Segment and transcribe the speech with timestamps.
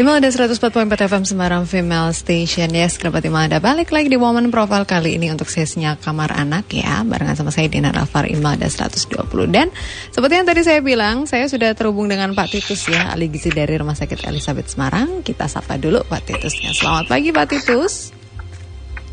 [0.00, 2.72] Imal ada 104.4 FM Semarang Female Station.
[2.72, 6.72] Ya Kerabat Imal ada balik lagi di Woman Profile kali ini untuk sesinya Kamar Anak
[6.72, 7.04] ya.
[7.04, 9.20] Barengan sama saya Dina Rafar Imal ada 120
[9.52, 9.68] Dan
[10.08, 13.76] seperti yang tadi saya bilang Saya sudah terhubung dengan Pak Titus ya Ahli gizi dari
[13.76, 15.20] Rumah Sakit Elizabeth Semarang.
[15.20, 16.72] Kita sapa dulu Pak Titusnya.
[16.72, 18.16] Selamat pagi Pak Titus.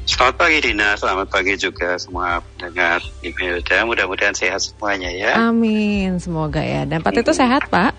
[0.08, 5.36] Selamat pagi Dina, selamat pagi juga semua pendengar email dan mudah-mudahan sehat semuanya ya.
[5.52, 6.88] Amin, semoga ya.
[6.88, 7.92] Dan Pak Titus sehat Pak?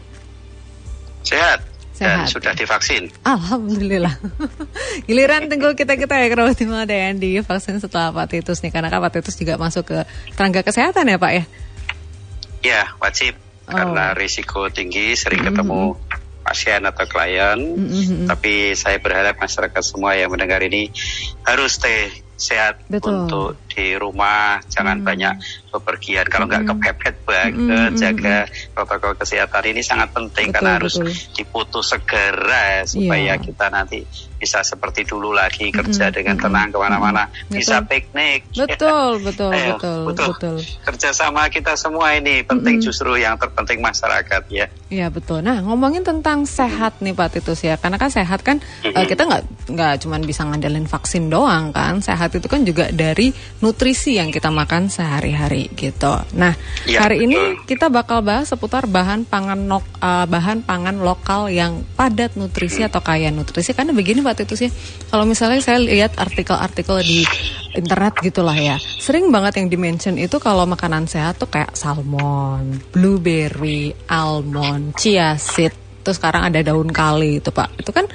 [1.21, 1.77] Sehat.
[1.99, 2.31] Sehat.
[2.31, 3.11] Dan sudah divaksin.
[3.27, 4.15] Alhamdulillah.
[5.11, 8.71] Giliran tunggu kita-kita ya kerabat ada yang divaksin setelah Pak Titus nih.
[8.71, 9.99] Karena kan Titus juga masuk ke
[10.39, 11.45] tenaga kesehatan ya Pak ya?
[12.63, 13.35] Ya, wajib.
[13.67, 13.75] Oh.
[13.75, 15.59] Karena risiko tinggi, sering Mm-hmm.
[15.59, 15.83] ketemu
[16.47, 17.59] pasien atau klien.
[17.59, 18.31] Mm-mm.
[18.31, 20.95] Tapi saya berharap masyarakat semua yang mendengar ini
[21.43, 23.27] harus stay sehat Betul.
[23.27, 25.07] untuk di rumah, jangan Hmm.
[25.07, 25.35] banyak
[25.71, 26.27] bepergian.
[26.27, 26.81] Kalau nggak Mm-mm.
[26.83, 27.95] kepepet banget, Mm-mm.
[27.95, 28.37] jaga
[28.73, 31.15] protokol kesehatan ini sangat penting Betul, karena harus betul.
[31.33, 33.35] diputus segera supaya Iya.
[33.39, 34.03] kita nanti
[34.35, 36.17] bisa seperti dulu lagi kerja Mm-mm.
[36.17, 37.55] dengan tenang ke mana-mana, Mm-mm.
[37.55, 38.51] bisa piknik.
[38.51, 40.27] Betul, betul, Ayo, betul, betul.
[40.33, 40.57] betul.
[40.83, 42.85] Kerjasama kita semua ini penting Mm-mm.
[42.85, 44.67] justru yang terpenting masyarakat ya.
[44.89, 45.41] Iya betul.
[45.41, 49.05] Nah ngomongin tentang sehat nih Pak Titus ya, karena kan sehat kan eh, Mhm.
[49.07, 52.01] kita nggak nggak cuma bisa ngandelin vaksin doang kan.
[52.01, 53.68] Sehat itu kan juga dari nutrisi
[54.15, 56.13] yang kita makan sehari-hari gitu.
[56.37, 56.55] Nah
[56.89, 57.77] Iya, hari ini betul.
[57.77, 63.03] kita bakal bahas seputar bahan pangan nok, eh, bahan pangan lokal yang padat nutrisi atau
[63.03, 63.75] kaya nutrisi.
[63.75, 64.71] Karena begini Pak Titus ya,
[65.11, 67.25] kalau misalnya saya lihat artikel-artikel di
[67.75, 73.93] internet gitulah ya, sering banget yang dimention itu kalau makanan sehat tuh kayak salmon, blueberry,
[74.09, 75.73] almond, chia seed,
[76.09, 77.85] terus sekarang ada daun kali itu Pak.
[77.85, 78.09] Itu kan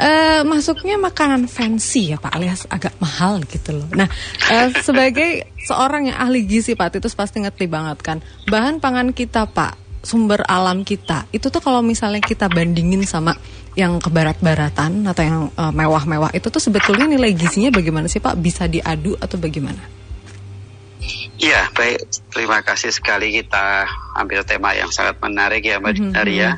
[0.00, 3.88] eh, masuknya makanan fancy ya Pak, alias agak mahal gitu loh.
[3.92, 4.08] Nah,
[4.48, 9.44] eh, sebagai seorang yang ahli gizi Pak Titus pasti ngerti banget kan, bahan pangan kita
[9.44, 13.36] Pak, sumber alam kita, itu tuh kalau misalnya kita bandingin sama
[13.76, 18.40] yang kebarat-baratan atau yang eh, mewah-mewah itu tuh sebetulnya nilai gizinya bagaimana sih Pak?
[18.40, 19.84] Bisa diadu atau bagaimana?
[21.34, 21.98] Iya, baik.
[22.32, 23.84] Terima kasih sekali kita
[24.16, 26.50] ambil tema yang sangat menarik ya Mbak Mhm, Dinari ya.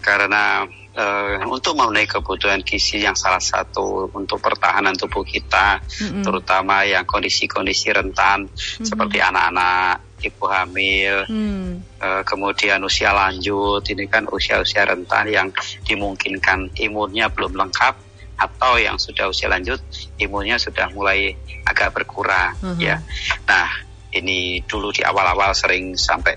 [0.00, 6.26] Karena eh, untuk memenuhi kebutuhan gizi yang salah satu untuk pertahanan tubuh kita, Mhm.
[6.26, 8.50] terutama yang kondisi-kondisi rentan
[8.82, 11.86] seperti anak-anak, ibu hamil, Hmm.
[11.94, 15.48] eh, kemudian usia lanjut, ini kan usia-usia rentan yang
[15.86, 17.94] dimungkinkan imunnya belum lengkap
[18.40, 19.78] atau yang sudah usia lanjut
[20.18, 21.38] imunnya sudah mulai
[21.70, 22.80] agak berkurang Mhm.
[22.82, 22.98] ya.
[23.46, 23.68] Nah,
[24.10, 26.34] ini dulu di awal-awal sering sampai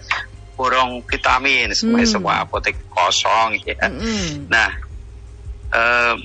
[0.53, 2.09] borong vitamin, semua Hmm.
[2.09, 3.77] semua apotek kosong ya.
[3.89, 4.47] Mm-mm.
[4.47, 4.71] Nah,
[5.73, 6.15] eh,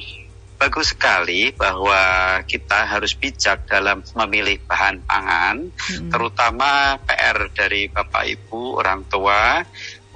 [0.58, 2.00] bagus sekali bahwa
[2.44, 6.10] kita harus bijak dalam memilih bahan pangan, Mm-mm.
[6.10, 9.62] terutama PR dari Bapak Ibu orang tua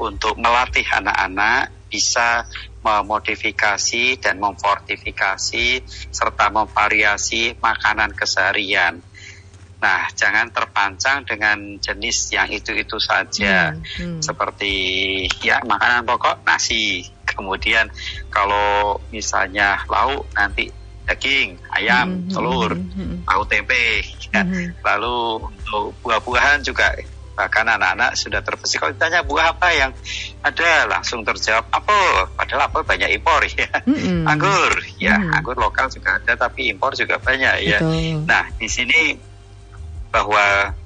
[0.03, 2.49] untuk melatih anak-anak bisa
[2.83, 5.67] memodifikasi dan memfortifikasi
[6.11, 8.99] serta memvariasi makanan keseharian.
[9.83, 14.21] Nah, jangan terpancang dengan jenis yang itu-itu saja Hmm, hmm.
[14.23, 14.75] seperti
[15.43, 17.03] ya makanan pokok nasi.
[17.27, 17.91] Kemudian
[18.31, 20.71] kalau misalnya lauk nanti
[21.03, 23.17] daging, ayam, Mhm, telur, mhm, mhm.
[23.27, 24.07] tahu tempe.
[24.31, 24.47] Ya.
[24.47, 24.79] Mhm.
[24.87, 25.17] Lalu
[25.51, 26.95] untuk buah-buahan juga
[27.33, 29.91] bahkan anak-anak sudah terbesit kalau ditanya buah apa yang
[30.45, 34.29] ada langsung terjawab apel padahal apel banyak impor ya Mm-mm.
[34.29, 34.69] anggur
[35.01, 35.41] ya Mhm.
[35.41, 38.29] anggur lokal juga ada tapi impor juga banyak ya Betul.
[38.29, 39.17] Nah, di sini
[40.13, 40.77] bahwa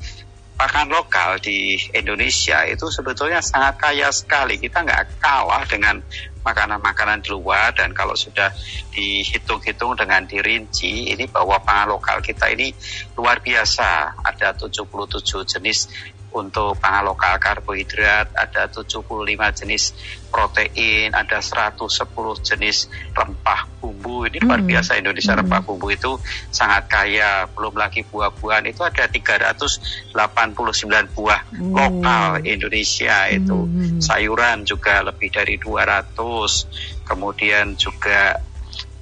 [0.56, 4.56] pakan lokal di Indonesia itu sebetulnya sangat kaya sekali.
[4.56, 6.00] Kita nggak kalah dengan
[6.46, 8.54] makanan-makanan di luar dan kalau sudah
[8.94, 12.70] dihitung-hitung dengan dirinci ini bahwa pangan lokal kita ini
[13.18, 14.14] luar biasa.
[14.22, 15.90] Ada 77 jenis
[16.36, 19.96] untuk pangan lokal karbohidrat, ada 75 jenis
[20.28, 21.88] protein, ada 110
[22.44, 24.28] jenis rempah bumbu.
[24.28, 24.68] Ini luar Hmm.
[24.68, 25.40] biasa Indonesia Hmm.
[25.40, 26.12] rempah bumbu itu
[26.52, 27.48] sangat kaya.
[27.56, 31.72] Belum lagi buah-buahan itu ada 389 buah Hmm.
[31.72, 33.64] lokal Indonesia itu.
[33.64, 33.96] Hmm.
[33.96, 36.35] Sayuran juga lebih dari 200.
[37.06, 38.42] Kemudian juga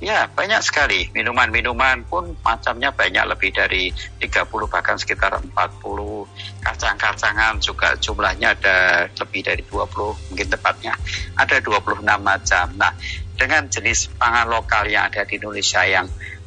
[0.05, 1.09] Ya, banyak sekali.
[1.17, 3.89] Minuman-minuman pun macamnya banyak lebih dari
[4.21, 6.29] 30 bahkan sekitar 40.
[6.61, 10.93] Kacang-kacangan juga jumlahnya ada lebih dari 20 mungkin tepatnya.
[11.41, 12.67] Ada 26 macam.
[12.77, 12.93] Nah,
[13.33, 16.05] dengan jenis pangan lokal yang ada di Indonesia yang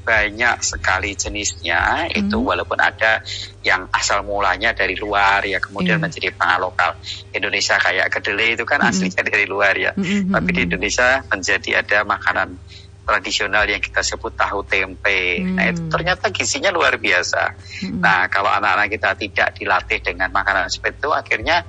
[0.08, 3.20] banyak sekali jenisnya itu walaupun ada
[3.60, 6.04] yang asal mulanya dari luar ya kemudian Iya.
[6.08, 6.96] menjadi pangan lokal
[7.36, 8.92] Indonesia kayak kedelai itu kan Mm-mm.
[8.96, 10.68] aslinya dari luar ya Mm-mm, tapi di mm-mm.
[10.72, 12.50] Indonesia menjadi ada makanan
[13.08, 15.40] tradisional yang kita sebut tahu tempe.
[15.40, 15.56] Hmm.
[15.56, 17.56] Nah, itu ternyata gizinya luar biasa.
[17.88, 18.04] Mm-mm.
[18.04, 21.64] Nah, kalau anak-anak kita tidak dilatih dengan makanan seperti itu, akhirnya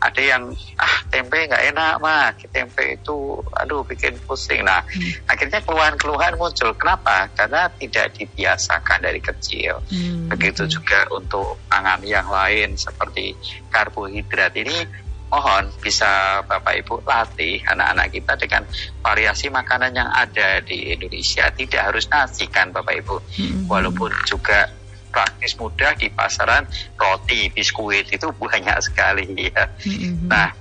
[0.00, 0.48] ada yang
[0.80, 4.64] ah tempe nggak enak mah tempe itu aduh bikin pusing.
[4.64, 5.28] Nah hmm.
[5.28, 6.72] akhirnya keluhan-keluhan muncul.
[6.72, 7.28] Kenapa?
[7.36, 9.84] Karena tidak dibiasakan dari kecil.
[9.92, 10.32] Hmm.
[10.32, 13.36] begitu juga untuk pangan yang lain seperti
[13.68, 14.56] karbohidrat.
[14.56, 14.88] Ini
[15.30, 18.62] mohon bisa Bapak Ibu latih anak-anak kita dengan
[19.04, 21.46] variasi makanan yang ada di Indonesia.
[21.52, 23.16] Tidak harus nasi kan Bapak Ibu?
[23.36, 23.68] Hmm.
[23.70, 24.79] walaupun juga
[25.10, 26.64] praktis mudah di pasaran
[26.96, 29.66] roti, biskuit itu banyak sekali ya.
[29.82, 30.30] Mm-hmm.
[30.30, 30.54] Nah,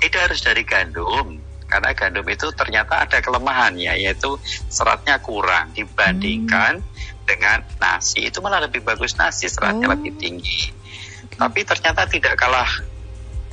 [0.00, 4.38] itu harus dari gandum karena gandum itu ternyata ada kelemahannya yaitu
[4.70, 7.26] seratnya kurang dibandingkan mm.
[7.26, 8.30] dengan nasi.
[8.30, 9.92] Itu malah lebih bagus nasi seratnya oh.
[9.98, 10.70] lebih tinggi.
[10.70, 11.38] Okay.
[11.40, 12.68] Tapi ternyata tidak kalah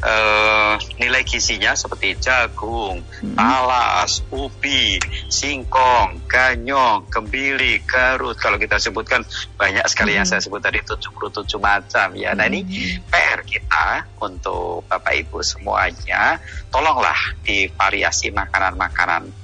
[0.01, 3.37] uh, nilai gizinya seperti jagung, hmm.
[3.37, 4.97] talas, ubi,
[5.29, 8.37] singkong, ganyong, kembili, garut.
[8.37, 9.25] Kalau kita sebutkan
[9.55, 10.17] banyak sekali hmm.
[10.21, 12.33] yang saya sebut tadi 77 macam ya.
[12.33, 13.09] Nah ini hmm.
[13.09, 13.87] PR kita
[14.21, 19.40] untuk Bapak Ibu semuanya, tolonglah di variasi makanan-makanan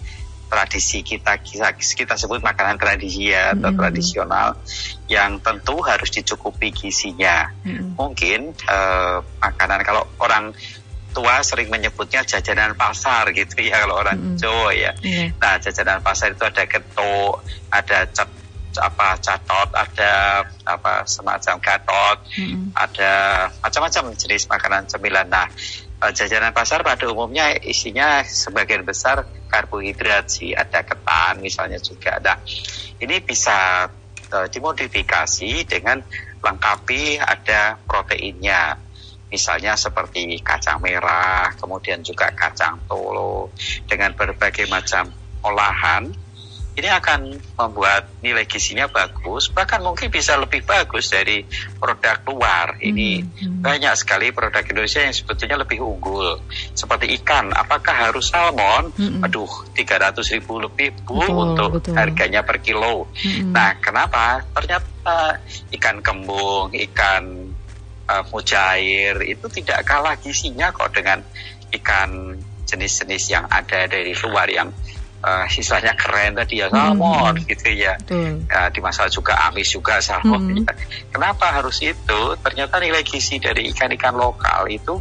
[0.48, 3.80] tradisi kita kita sebut makanan tradisi ya atau mm-hmm.
[3.80, 4.48] tradisional
[5.12, 7.52] yang tentu harus dicukupi gizinya.
[7.68, 8.00] Mm-hmm.
[8.00, 10.56] Mungkin uh, makanan kalau orang
[11.12, 14.40] tua sering menyebutnya jajanan pasar gitu ya kalau orang mm-hmm.
[14.40, 14.92] Jawa ya.
[15.04, 15.36] Yeah.
[15.38, 17.34] Nah jajanan pasar itu ada getuk,
[17.70, 18.30] ada cat
[18.78, 22.78] apa catot, ada apa semacam gatot, mm-hmm.
[22.78, 23.12] ada
[23.60, 25.26] macam-macam jenis makanan cemilan.
[25.28, 25.50] Nah
[25.98, 32.38] jajanan pasar pada umumnya isinya sebagian besar karbohidrat sih, ada ketan misalnya juga ada.
[33.02, 33.90] Ini bisa
[34.30, 35.98] uh, dimodifikasi dengan
[36.38, 38.78] lengkapi ada proteinnya.
[39.28, 43.52] Misalnya seperti kacang merah, kemudian juga kacang tolo
[43.84, 45.12] dengan berbagai macam
[45.44, 46.27] olahan
[46.78, 51.42] ini akan membuat nilai gizinya bagus, bahkan mungkin bisa lebih bagus dari
[51.82, 52.78] produk luar.
[52.78, 53.60] Ini hmm, hmm.
[53.66, 56.38] banyak sekali produk Indonesia yang sebetulnya lebih unggul.
[56.78, 58.94] Seperti ikan, apakah harus salmon?
[58.94, 59.26] Hmm.
[59.26, 61.94] Aduh, 300 ribu lebih bu betul, untuk betul.
[61.98, 63.10] harganya per kilo.
[63.10, 63.58] Hmm.
[63.58, 64.46] Nah, kenapa?
[64.54, 65.42] Ternyata
[65.74, 67.24] ikan kembung, ikan
[68.06, 71.26] uh, mujair itu tidak kalah gizinya kok dengan
[71.74, 72.38] ikan
[72.68, 74.70] jenis-jenis yang ada dari luar yang
[75.24, 77.46] uh, istilahnya keren tadi ya salmon hmm.
[77.48, 77.94] gitu ya.
[78.10, 78.46] Hmm.
[78.46, 80.58] ya dimasak juga amis juga salmon hmm.
[80.66, 80.74] ya.
[81.14, 85.00] kenapa harus itu ternyata nilai gizi dari ikan-ikan lokal itu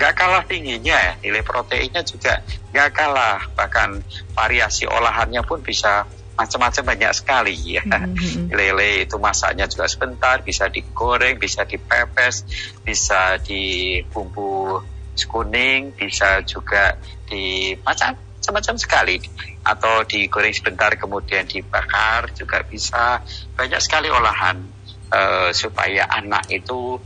[0.00, 2.40] gak kalah tingginya ya nilai proteinnya juga
[2.72, 4.00] gak kalah bahkan
[4.32, 6.08] variasi olahannya pun bisa
[6.40, 8.48] macam-macam banyak sekali ya mm-hmm.
[8.48, 12.48] lele itu masaknya juga sebentar bisa digoreng bisa dipepes
[12.80, 14.80] bisa di bumbu
[15.20, 16.96] kuning bisa juga
[17.28, 19.16] di macam macam-macam sekali.
[19.60, 23.20] Atau digoreng sebentar kemudian dibakar juga bisa.
[23.52, 24.64] Banyak sekali olahan
[25.12, 26.96] uh, supaya anak itu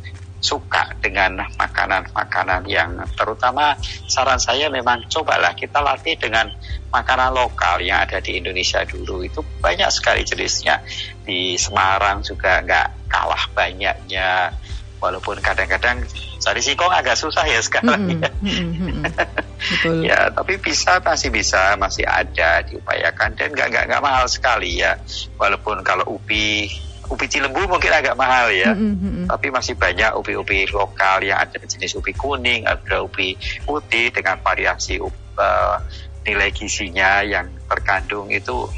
[0.45, 6.53] suka dengan makanan-makanan yang terutama saran saya memang cobalah kita latih dengan
[6.93, 9.25] makanan lokal yang ada di Indonesia dulu.
[9.25, 10.85] Itu banyak sekali jenisnya.
[11.25, 14.53] Di Semarang juga nggak kalah banyaknya.
[15.01, 16.05] Walaupun kadang-kadang
[16.45, 18.21] cari singkong agak susah ya sekarang mm -hmm.
[18.21, 18.31] ya.
[18.45, 20.01] Mm -hmm.
[20.13, 25.01] ya tapi bisa masih bisa masih ada diupayakan dan nggak nggak nggak mahal sekali ya
[25.41, 26.69] walaupun kalau ubi
[27.09, 29.25] ubi cilembu mungkin agak mahal ya mm -hmm.
[29.33, 35.01] tapi masih banyak ubi-ubi lokal yang ada jenis ubi kuning ada ubi putih dengan variasi
[35.01, 35.77] uh,
[36.25, 38.69] nilai gizinya yang terkandung itu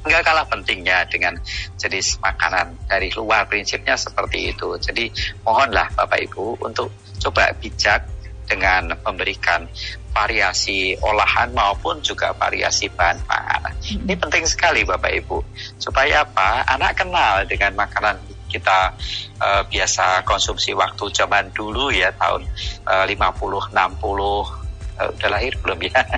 [0.00, 1.36] nggak kalah pentingnya dengan
[1.76, 5.12] jenis makanan dari luar prinsipnya seperti itu jadi
[5.44, 6.88] mohonlah Bapak Ibu untuk
[7.20, 8.08] coba bijak
[8.50, 9.68] dengan memberikan
[10.10, 14.10] variasi olahan maupun juga variasi bahan pangan hmm.
[14.10, 15.38] ini penting sekali Bapak Ibu
[15.78, 18.18] supaya apa anak kenal dengan makanan
[18.50, 18.90] kita
[19.38, 22.42] uh, biasa konsumsi waktu zaman dulu ya tahun
[22.90, 26.02] uh, 50 60 uh, udah lahir belum ya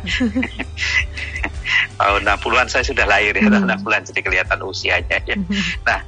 [2.01, 4.09] tahun 60-an saya sudah lahir ya, tahun 60-an hmm.
[4.11, 5.37] jadi kelihatan usianya ya.
[5.37, 5.63] Hmm.
[5.87, 6.01] Nah,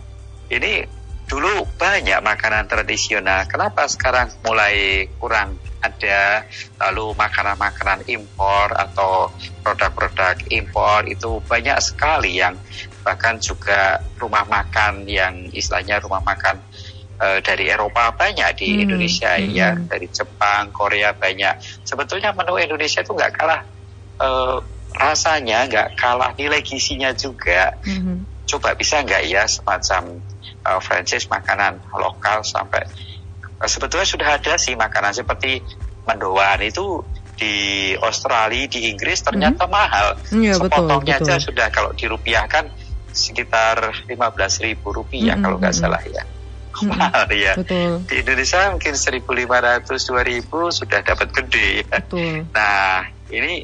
[0.50, 0.84] ini
[1.24, 3.48] dulu banyak makanan tradisional.
[3.48, 6.48] Kenapa sekarang mulai kurang ada
[6.80, 9.28] lalu makanan-makanan impor atau
[9.60, 12.56] produk-produk impor itu banyak sekali yang
[13.04, 16.56] bahkan juga rumah makan yang istilahnya rumah makan
[17.20, 18.82] uh, dari Eropa banyak di hmm.
[18.88, 19.52] Indonesia hmm.
[19.52, 23.60] ya dari Jepang Korea banyak sebetulnya menu Indonesia itu nggak kalah
[24.24, 24.56] uh,
[24.94, 27.74] rasanya nggak kalah nilai gizinya juga.
[27.82, 28.46] Mm-hmm.
[28.46, 30.22] Coba bisa nggak ya semacam
[30.64, 32.82] uh, franchise makanan lokal sampai
[33.60, 35.60] uh, sebetulnya sudah ada sih makanan seperti
[36.04, 37.04] mendoan itu
[37.34, 39.74] di Australia di Inggris ternyata mm-hmm.
[39.74, 40.08] mahal.
[40.30, 41.34] Yeah, Sepotongnya betul, betul.
[41.34, 42.64] aja sudah kalau dirupiahkan
[43.14, 45.42] sekitar lima belas ribu rupiah mm-hmm.
[45.42, 46.22] kalau nggak salah ya.
[46.82, 46.90] hmm.
[46.90, 47.52] mahal ya.
[47.54, 48.02] Betul.
[48.10, 51.98] Di Indonesia mungkin 1.500 2.000 sudah dapat gede ya.
[52.02, 52.34] Betul.
[52.56, 53.62] Nah, ini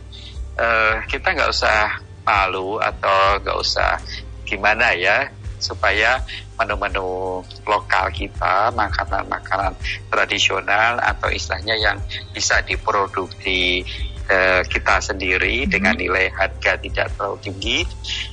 [0.58, 3.98] uh, kita nggak usah malu atau nggak usah
[4.46, 5.30] gimana ya
[5.60, 6.24] supaya
[6.58, 9.76] menu-menu lokal kita, makanan-makanan
[10.08, 11.96] tradisional atau istilahnya yang
[12.32, 13.84] bisa diproduksi
[14.28, 15.70] eh, kita sendiri hmm.
[15.70, 17.78] dengan nilai harga tidak terlalu tinggi,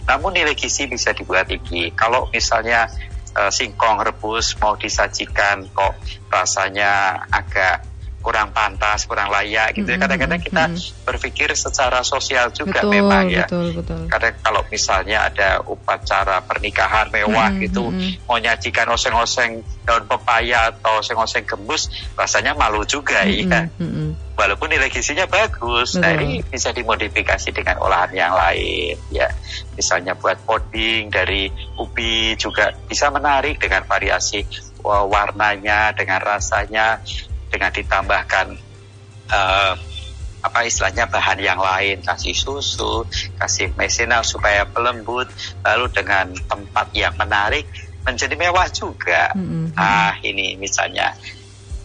[0.08, 1.92] namun nilai gizi bisa dibuat tinggi.
[1.94, 2.88] Kalau misalnya
[3.36, 6.00] eh, singkong rebus mau disajikan kok
[6.32, 7.97] rasanya agak
[8.28, 9.88] kurang pantas, kurang layak gitu.
[9.88, 10.04] Mm-hmm.
[10.04, 11.08] Kadang-kadang kita mm-hmm.
[11.08, 13.48] berpikir secara sosial juga betul, memang ya.
[13.48, 14.04] Betul, betul.
[14.12, 17.64] Kadang kalau misalnya ada upacara pernikahan mewah mm-hmm.
[17.72, 17.88] gitu,
[18.28, 21.88] mau nyajikan oseng-oseng daun pepaya atau oseng-oseng gembus,
[22.20, 23.48] rasanya malu juga mm-hmm.
[23.48, 23.62] ya.
[23.80, 24.08] Mm-hmm.
[24.36, 29.32] Walaupun nilai gizinya bagus, nah ini bisa dimodifikasi dengan olahan yang lain ya.
[29.74, 31.48] Misalnya buat puding dari
[31.80, 34.44] ubi juga bisa menarik dengan variasi
[34.84, 37.02] warnanya, dengan rasanya
[37.52, 38.58] dengan ditambahkan
[39.32, 39.74] uh,
[40.38, 43.04] apa istilahnya bahan yang lain kasih susu
[43.42, 45.28] kasih mesinal supaya pelembut
[45.66, 47.66] lalu dengan tempat yang menarik
[48.08, 49.76] menjadi mewah juga mm-hmm.
[49.76, 51.12] ah ini misalnya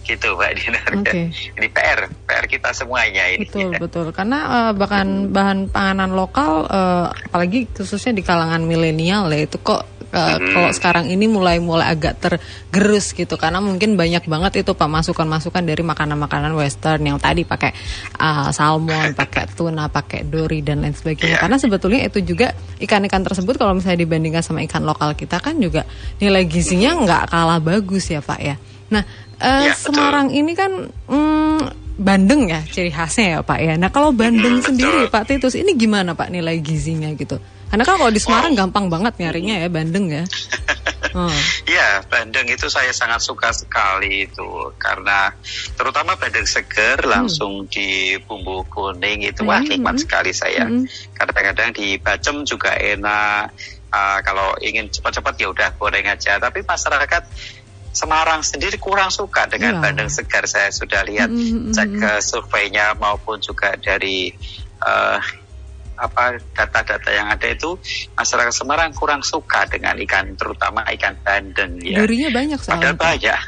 [0.02, 1.30] gitu mbak Dina okay.
[1.58, 3.78] ini PR PR kita semuanya ini betul ya.
[3.78, 9.58] betul karena uh, bahkan bahan panganan lokal uh, apalagi khususnya di kalangan milenial ya itu
[9.62, 10.52] kok uh, hmm.
[10.52, 15.64] kalau sekarang ini mulai mulai agak tergerus gitu karena mungkin banyak banget itu pak masukan-masukan
[15.64, 17.72] dari makanan-makanan western yang tadi pakai
[18.20, 21.36] uh, salmon, pakai tuna, pakai dori dan lain sebagainya.
[21.36, 21.42] Yeah.
[21.42, 25.88] Karena sebetulnya itu juga ikan-ikan tersebut kalau misalnya dibandingkan sama ikan lokal kita kan juga
[26.20, 28.56] nilai gizinya nggak kalah bagus ya pak ya.
[28.92, 29.02] Nah
[29.40, 33.74] uh, ya, Semarang ini kan hmm, Bandeng ya ciri khasnya ya Pak ya.
[33.76, 35.12] Nah kalau Bandeng hmm, sendiri betul.
[35.12, 37.36] Pak Titus ini gimana Pak nilai gizinya gitu?
[37.72, 38.68] Karena kan kalau di Semarang wow.
[38.68, 40.24] gampang banget nyarinya ya Bandeng ya.
[41.12, 41.28] Oh.
[41.68, 45.28] Ya, bandeng itu saya sangat suka sekali itu karena
[45.76, 47.10] terutama bandeng seger hmm.
[47.12, 50.04] langsung di bumbu kuning itu wah hmm, nikmat hmm.
[50.08, 50.64] sekali saya.
[50.64, 50.88] Hmm.
[51.12, 53.52] Kadang-kadang di bacem juga enak.
[53.92, 56.40] Uh, kalau ingin cepat-cepat ya udah goreng aja.
[56.40, 57.22] Tapi masyarakat
[57.92, 59.82] Semarang sendiri kurang suka dengan yeah.
[59.84, 60.48] bandeng segar.
[60.48, 61.72] Saya sudah lihat mm -hmm.
[61.76, 64.32] cek surveinya maupun juga dari
[64.80, 65.20] uh,
[66.02, 67.78] apa data-data yang ada itu
[68.18, 72.02] masyarakat Semarang kurang suka dengan ikan terutama ikan bandeng ya.
[72.02, 72.90] Durinya banyak soalnya.
[72.90, 73.40] Padahal banyak.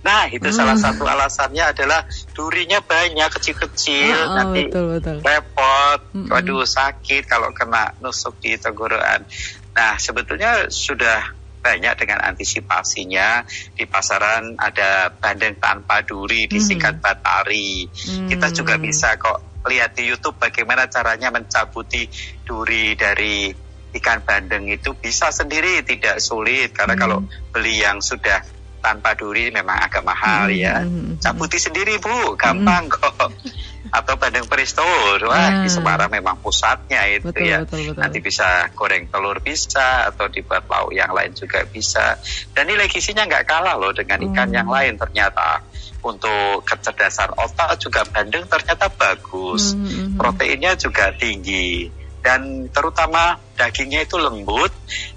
[0.00, 0.56] Nah itu hmm.
[0.56, 2.00] salah satu alasannya adalah
[2.32, 5.16] durinya banyak kecil-kecil oh, nanti betul, betul.
[5.20, 6.28] repot, hmm.
[6.32, 9.28] waduh sakit kalau kena nusuk di tenggorokan.
[9.76, 17.04] Nah sebetulnya sudah banyak dengan antisipasinya di pasaran ada bandeng tanpa duri disingkat hmm.
[17.04, 17.84] batari.
[17.84, 18.28] Hmm.
[18.30, 22.06] Kita juga bisa kok lihat di YouTube bagaimana caranya mencabuti
[22.46, 23.50] duri dari
[23.98, 27.02] ikan bandeng itu bisa sendiri tidak sulit karena hmm.
[27.02, 27.18] kalau
[27.50, 28.44] beli yang sudah
[28.78, 30.58] tanpa duri memang agak mahal hmm.
[30.58, 30.76] ya.
[30.80, 31.14] Hmm, hmm.
[31.18, 32.94] Cabuti sendiri Bu, gampang hmm.
[32.94, 33.14] kok.
[33.88, 35.72] Atau bandeng presto, wah di ah.
[35.72, 37.62] Semarang memang pusatnya itu betul, ya.
[37.64, 38.00] Betul, betul.
[38.02, 42.18] Nanti bisa goreng telur bisa atau dibuat lauk yang lain juga bisa.
[42.52, 44.58] Dan nilai gizinya nggak kalah loh dengan ikan hmm.
[44.58, 45.62] yang lain ternyata
[46.04, 49.74] untuk kecerdasan otak juga bandeng ternyata bagus.
[49.74, 50.08] Mm -hmm.
[50.20, 51.90] Proteinnya juga tinggi
[52.22, 54.70] dan terutama dagingnya itu lembut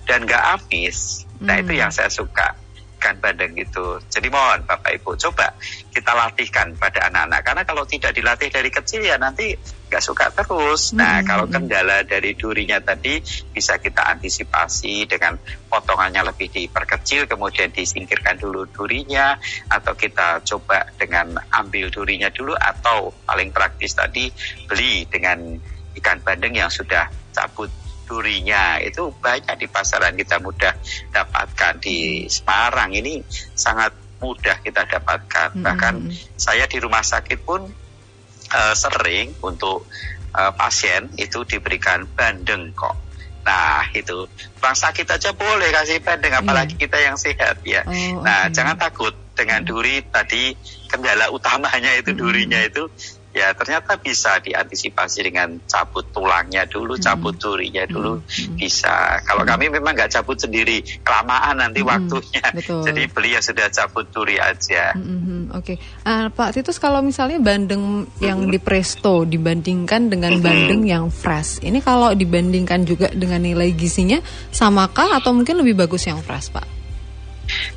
[0.06, 1.26] dan gak amis.
[1.42, 2.61] Nah itu yang saya suka
[3.02, 3.98] ikan bandeng itu.
[4.14, 5.58] Jadi mohon Bapak Ibu coba
[5.90, 9.58] kita latihkan pada anak-anak karena kalau tidak dilatih dari kecil ya nanti
[9.90, 10.94] nggak suka terus.
[10.94, 11.26] Nah hmm.
[11.26, 13.18] kalau kendala dari durinya tadi
[13.50, 15.34] bisa kita antisipasi dengan
[15.66, 19.34] potongannya lebih diperkecil kemudian disingkirkan dulu durinya
[19.66, 24.30] atau kita coba dengan ambil durinya dulu atau paling praktis tadi
[24.70, 25.58] beli dengan
[25.98, 27.68] ikan bandeng yang sudah cabut
[28.12, 30.76] durinya itu banyak di pasaran kita mudah
[31.16, 33.24] dapatkan di Semarang ini
[33.56, 35.64] sangat mudah kita dapatkan hmm.
[35.64, 35.96] bahkan
[36.36, 37.64] saya di rumah sakit pun
[38.52, 39.88] uh, sering untuk
[40.36, 43.00] uh, pasien itu diberikan bandeng kok
[43.42, 44.30] Nah itu
[44.62, 46.82] orang sakit aja boleh kasih bandeng apalagi yeah.
[46.86, 47.82] kita yang sehat ya.
[47.90, 48.54] Oh, nah okay.
[48.54, 50.54] jangan takut dengan duri tadi
[50.86, 52.86] kendala utamanya itu durinya itu
[53.32, 57.04] ya ternyata bisa diantisipasi dengan cabut tulangnya dulu, hmm.
[57.04, 58.60] cabut durinya dulu hmm.
[58.60, 59.24] bisa.
[59.24, 61.90] Kalau kami memang nggak cabut sendiri, kelamaan nanti hmm.
[61.90, 62.46] waktunya.
[62.58, 62.84] Betul.
[62.84, 64.92] Jadi beli ya sudah cabut duri aja.
[64.96, 65.04] Hmm.
[65.04, 65.44] hmm, hmm.
[65.56, 65.78] Oke, okay.
[66.04, 68.52] uh, Pak Titus kalau misalnya bandeng yang hmm.
[68.52, 70.44] di presto dibandingkan dengan hmm.
[70.44, 74.20] bandeng yang fresh, ini kalau dibandingkan juga dengan nilai gizinya
[74.52, 76.81] samakah atau mungkin lebih bagus yang fresh, Pak?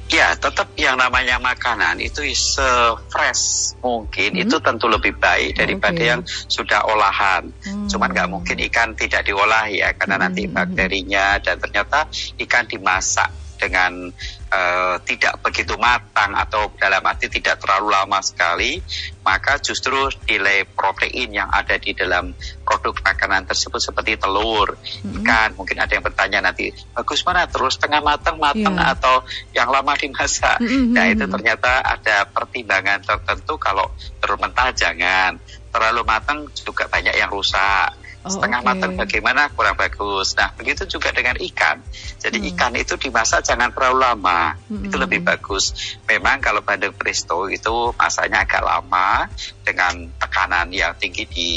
[0.08, 4.42] Ya, tetap yang namanya makanan itu se-fresh mungkin hmm.
[4.46, 6.10] itu tentu lebih baik daripada okay.
[6.14, 7.50] yang sudah olahan.
[7.66, 7.90] Hmm.
[7.90, 10.24] Cuman nggak mungkin ikan tidak diolah ya karena hmm.
[10.24, 12.06] nanti bakterinya dan ternyata
[12.38, 14.11] ikan dimasak dengan
[14.50, 18.78] uh, tidak begitu matang atau dalam arti tidak terlalu lama sekali,
[19.23, 25.23] maka justru nilai protein yang ada di dalam produk makanan tersebut seperti telur, mm-hmm.
[25.23, 28.92] ikan, mungkin ada yang bertanya nanti bagus mana terus tengah matang matang yeah.
[28.92, 29.25] atau
[29.56, 30.61] yang lama dimasak.
[30.61, 30.92] Mm-hmm.
[30.92, 35.38] Nah itu ternyata ada pertimbangan tertentu kalau terus mentah jangan
[35.75, 38.68] terlalu matang juga banyak yang rusak Oh, setengah okay.
[38.72, 40.32] matang bagaimana kurang bagus.
[40.32, 41.76] Nah begitu juga dengan ikan.
[42.16, 42.48] Jadi hmm.
[42.56, 44.88] ikan itu dimasak jangan terlalu lama, hmm.
[44.88, 45.76] itu lebih bagus.
[46.08, 49.28] Memang kalau bandeng presto itu masaknya agak lama
[49.60, 51.50] dengan tekanan yang tinggi di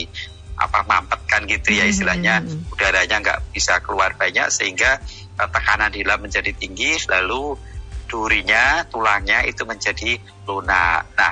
[0.57, 2.73] apa mampetkan gitu ya istilahnya hmm.
[2.73, 4.97] udaranya nggak bisa keluar banyak sehingga
[5.37, 7.53] uh, tekanan di dalam menjadi tinggi lalu
[8.11, 11.15] durinya tulangnya itu menjadi lunak.
[11.15, 11.31] Nah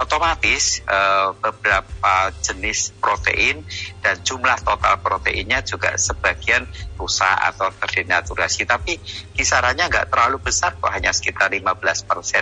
[0.00, 3.60] otomatis uh, beberapa jenis protein
[4.00, 6.64] dan jumlah total proteinnya juga sebagian
[6.96, 8.96] rusak atau terdenaturasi tapi
[9.36, 11.68] kisarannya nggak terlalu besar kok hanya sekitar 15%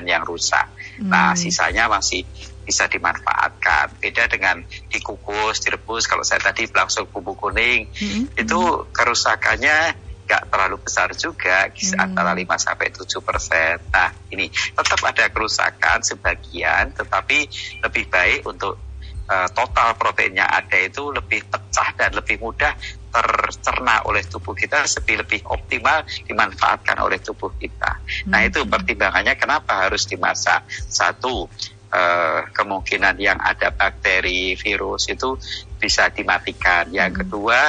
[0.07, 0.71] yang rusak
[1.03, 1.11] hmm.
[1.11, 2.23] nah sisanya masih
[2.63, 8.39] bisa dimanfaatkan beda dengan dikukus direbus kalau saya tadi langsung bumbu kuning hmm.
[8.39, 8.61] itu
[8.95, 11.99] kerusakannya nggak terlalu besar juga hmm.
[11.99, 13.75] antara 5 sampai 7 persen.
[13.91, 17.51] Nah ini tetap ada kerusakan sebagian, tetapi
[17.83, 18.79] lebih baik untuk
[19.27, 22.79] uh, total proteinnya ada itu lebih pecah dan lebih mudah
[23.11, 27.99] tercerna oleh tubuh kita lebih lebih optimal dimanfaatkan oleh tubuh kita.
[27.99, 28.31] Hmm.
[28.31, 30.63] Nah itu pertimbangannya kenapa harus dimasak.
[30.71, 31.51] Satu
[31.91, 35.35] uh, kemungkinan yang ada bakteri virus itu
[35.83, 36.87] bisa dimatikan.
[36.95, 37.19] Yang hmm.
[37.27, 37.61] kedua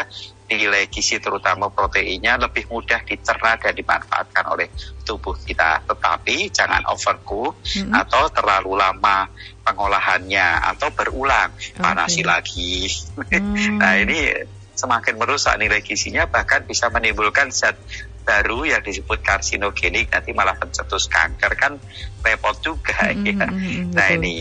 [0.57, 4.67] nilai gizi terutama proteinnya lebih mudah dicerna dan dimanfaatkan oleh
[5.03, 5.83] tubuh kita.
[5.87, 7.91] Tetapi jangan overcook hmm.
[7.91, 9.27] atau terlalu lama
[9.61, 11.79] pengolahannya atau berulang okay.
[11.79, 12.89] panasi lagi.
[13.31, 13.77] Hmm.
[13.77, 14.33] nah ini
[14.75, 17.77] semakin merusak nilai gizinya bahkan bisa menimbulkan zat
[18.21, 21.73] baru yang disebut karsinogenik nanti malah pencetus kanker kan
[22.21, 23.45] repot juga hmm, ya.
[23.45, 24.17] Hmm, hmm nah betul.
[24.21, 24.35] ini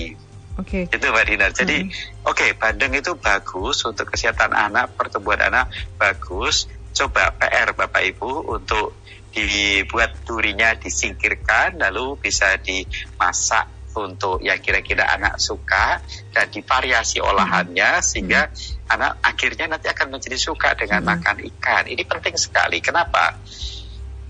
[0.58, 0.90] Oke.
[0.90, 0.98] Okay.
[0.98, 1.50] Itu Mbak Dinar.
[1.54, 2.26] Jadi hmm.
[2.26, 6.66] oke okay, bandeng itu bagus untuk kesehatan anak, pertumbuhan anak bagus.
[6.90, 8.98] Coba PR Bapak Ibu untuk
[9.30, 15.98] dibuat durinya disingkirkan lalu bisa dimasak untuk yang kira-kira anak suka
[16.30, 18.04] dan divariasi olahannya hmm.
[18.06, 18.90] sehingga hmm.
[18.90, 21.10] anak akhirnya nanti akan menjadi suka dengan hmm.
[21.10, 21.84] makan ikan.
[21.90, 22.78] Ini penting sekali.
[22.78, 23.38] Kenapa?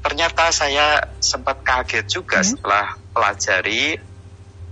[0.00, 2.48] Ternyata saya sempat kaget juga hmm.
[2.48, 4.09] setelah pelajari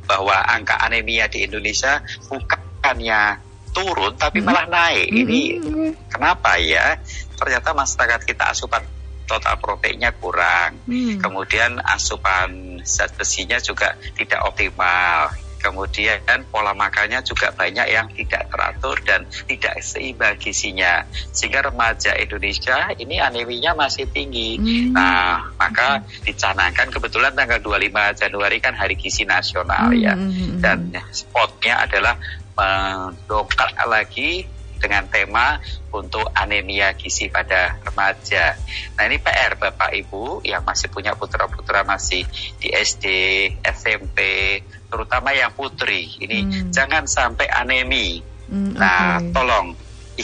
[0.08, 2.00] bahwa angka anemia di Indonesia
[2.32, 3.44] bukannya
[3.76, 5.12] turun tapi malah naik.
[5.12, 5.20] Hmm.
[5.22, 5.40] Ini
[6.08, 6.96] kenapa ya?
[7.36, 8.82] Ternyata masyarakat kita asupan
[9.28, 10.80] total proteinnya kurang.
[10.88, 11.20] Hmm.
[11.20, 18.96] Kemudian asupan zat besinya juga tidak optimal kemudian pola makannya juga banyak yang tidak teratur
[19.02, 24.94] dan tidak seimbang gizinya sehingga remaja Indonesia ini aneminya masih tinggi hmm.
[24.94, 30.14] nah maka dicanangkan kebetulan tanggal 25 Januari kan hari gizi nasional ya.
[30.14, 30.62] hmm.
[30.62, 32.16] ya dan spotnya adalah
[32.58, 34.46] mendongkrak lagi
[34.78, 35.58] dengan tema
[35.90, 38.54] untuk anemia gizi pada remaja.
[38.94, 42.22] Nah ini PR Bapak Ibu yang masih punya putra-putra masih
[42.62, 43.04] di SD,
[43.66, 44.18] SMP,
[44.88, 46.08] terutama yang putri.
[46.18, 46.70] Ini hmm.
[46.72, 48.20] jangan sampai anemi.
[48.48, 49.32] Hmm, nah okay.
[49.36, 49.66] tolong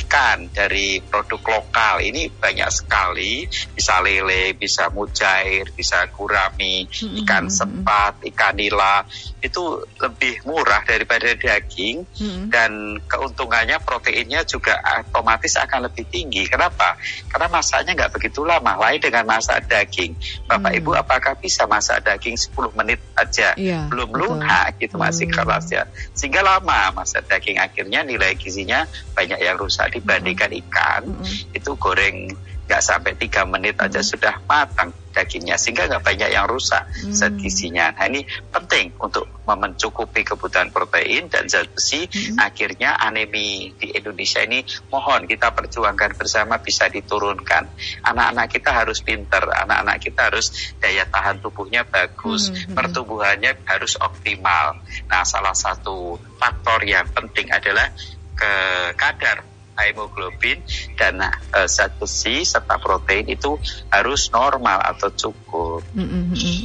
[0.02, 2.02] ikan dari produk lokal.
[2.02, 3.46] Ini banyak sekali.
[3.48, 7.22] Bisa lele bisa mujair bisa gurami mm-hmm.
[7.24, 9.06] ikan sepat ikan nila.
[9.38, 12.06] Itu lebih murah daripada daging.
[12.14, 12.46] Mm-hmm.
[12.50, 16.46] dan keuntungannya proteinnya juga otomatis akan lebih tinggi.
[16.46, 16.96] Kenapa?
[17.30, 18.76] Karena masaknya nggak begitu lama.
[18.78, 20.14] Lain dengan masak daging.
[20.46, 20.78] Bapak mm.
[20.82, 23.54] ibu apakah bisa masak daging 10 menit aja?
[23.58, 25.34] Yeah, belum lunak gitu masih mm.
[25.34, 27.58] keras ya sehingga lama masak daging.
[27.60, 31.56] Akhirnya nilai gizinya banyak yang rusak dibandingkan ikan mm-hmm.
[31.56, 32.32] itu goreng
[32.64, 34.12] nggak sampai tiga menit aja mm-hmm.
[34.16, 37.14] sudah matang dagingnya sehingga nggak banyak yang rusak mm-hmm.
[37.14, 37.92] zat gizinya.
[37.92, 42.08] Nah ini penting untuk mencukupi kebutuhan protein dan zat besi.
[42.08, 42.40] Mm-hmm.
[42.40, 47.68] Akhirnya anemi di Indonesia ini mohon kita perjuangkan bersama bisa diturunkan.
[48.00, 52.72] Anak-anak kita harus pinter, anak-anak kita harus daya tahan tubuhnya bagus, mm-hmm.
[52.74, 54.80] pertumbuhannya harus optimal.
[55.06, 57.92] Nah salah satu faktor yang penting adalah
[58.34, 58.52] ke
[58.98, 60.62] kadar hemoglobin
[60.94, 63.58] dan uh, zat besi serta protein itu
[63.90, 65.82] harus normal atau cukup.
[65.94, 66.22] Mm -hmm.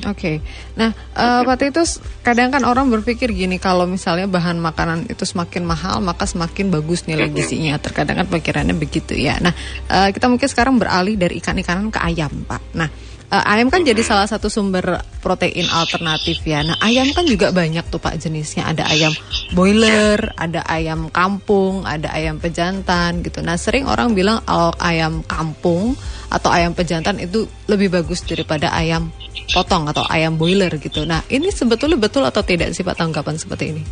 [0.09, 0.35] Oke, okay.
[0.77, 1.83] nah uh, Pak itu
[2.21, 7.09] kadang kan orang berpikir gini kalau misalnya bahan makanan itu semakin mahal maka semakin bagus
[7.09, 7.77] nilai gizinya.
[7.81, 9.41] Terkadang kan pikirannya begitu ya.
[9.41, 9.53] Nah
[9.89, 12.61] uh, kita mungkin sekarang beralih dari ikan-ikanan ke ayam, Pak.
[12.77, 16.65] Nah uh, ayam kan jadi salah satu sumber protein alternatif ya.
[16.65, 18.69] Nah, ayam kan juga banyak tuh Pak jenisnya.
[18.69, 19.13] Ada ayam
[19.53, 23.39] boiler, ada ayam kampung, ada ayam pejantan gitu.
[23.45, 25.93] Nah, sering orang bilang kalau ayam kampung
[26.29, 29.09] atau ayam pejantan itu lebih bagus daripada ayam
[29.49, 31.05] potong atau ayam boiler gitu.
[31.05, 33.83] Nah, ini sebetulnya betul atau tidak sih Pak tanggapan seperti ini?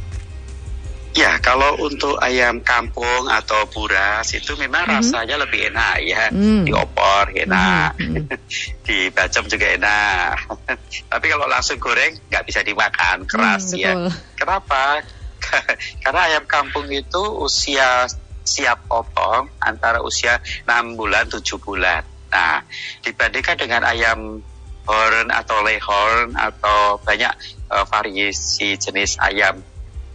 [1.17, 5.01] Ya, kalau untuk ayam kampung atau buras itu memang mm -hmm.
[5.01, 6.69] rasanya lebih enak ya, mm.
[6.69, 8.37] diopor enak, mm -hmm.
[8.85, 10.45] dibacem juga enak.
[11.11, 13.93] Tapi kalau langsung goreng nggak bisa dimakan, keras mm, ya.
[14.37, 15.01] Kenapa?
[16.05, 18.05] Karena ayam kampung itu usia
[18.45, 20.37] siap potong antara usia
[20.69, 22.05] 6 bulan 7 bulan.
[22.29, 22.61] Nah,
[23.01, 24.37] dibandingkan dengan ayam
[24.85, 27.33] horn atau lehorn atau banyak
[27.73, 29.59] uh, variasi jenis ayam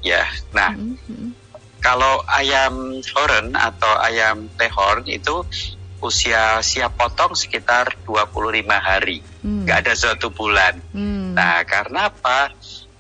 [0.03, 0.27] ya.
[0.53, 1.29] Nah, mm -hmm.
[1.79, 5.47] kalau ayam horn atau ayam lehorn itu
[6.03, 9.71] usia siap potong sekitar 25 hari, mm.
[9.71, 10.83] ada satu bulan.
[10.91, 11.39] Mm.
[11.39, 12.51] Nah, karena apa?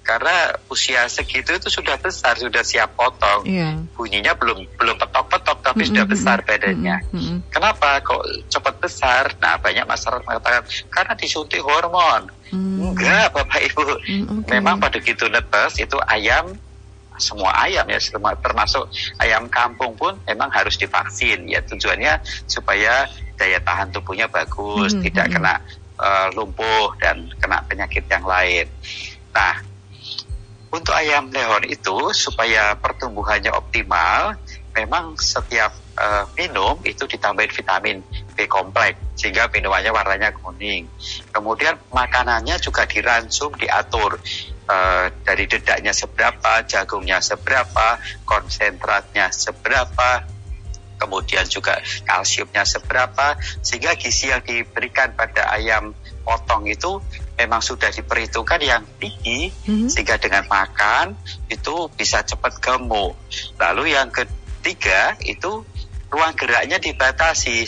[0.02, 3.46] Karena usia segitu itu sudah besar, sudah siap potong.
[3.46, 3.86] Yeah.
[3.94, 5.90] Bunyinya belum belum petok-petok, tapi mm -hmm.
[5.94, 6.96] sudah besar badannya.
[7.10, 7.36] Mm -hmm.
[7.50, 9.24] Kenapa kok cepat besar?
[9.38, 12.30] Nah, banyak masyarakat mengatakan karena disuntik hormon.
[12.50, 12.94] Mm.
[12.94, 13.82] Enggak, Bapak Ibu.
[14.02, 14.58] Mm, okay.
[14.58, 16.50] Memang pada gitu netes itu ayam
[17.22, 18.90] semua ayam ya semua termasuk
[19.22, 22.18] ayam kampung pun memang harus divaksin ya tujuannya
[22.50, 23.06] supaya
[23.38, 25.34] daya tahan tubuhnya bagus hmm, tidak hmm.
[25.38, 25.54] kena
[26.02, 28.66] uh, lumpuh dan kena penyakit yang lain.
[29.30, 29.54] Nah
[30.72, 34.34] untuk ayam lehor itu supaya pertumbuhannya optimal
[34.72, 37.96] memang setiap uh, minum itu ditambahin vitamin
[38.32, 40.88] B kompleks sehingga minumannya warnanya kuning.
[41.28, 44.16] Kemudian makanannya juga diransum diatur
[44.72, 50.24] uh, dari dedaknya seberapa, jagungnya seberapa, konsentratnya seberapa,
[50.96, 57.02] kemudian juga kalsiumnya seberapa, sehingga gizi yang diberikan pada ayam potong itu
[57.34, 59.90] memang sudah diperhitungkan yang tinggi, mm-hmm.
[59.90, 61.18] sehingga dengan makan
[61.50, 63.18] itu bisa cepat gemuk.
[63.58, 65.66] Lalu yang ketiga itu
[66.06, 67.66] ruang geraknya dibatasi.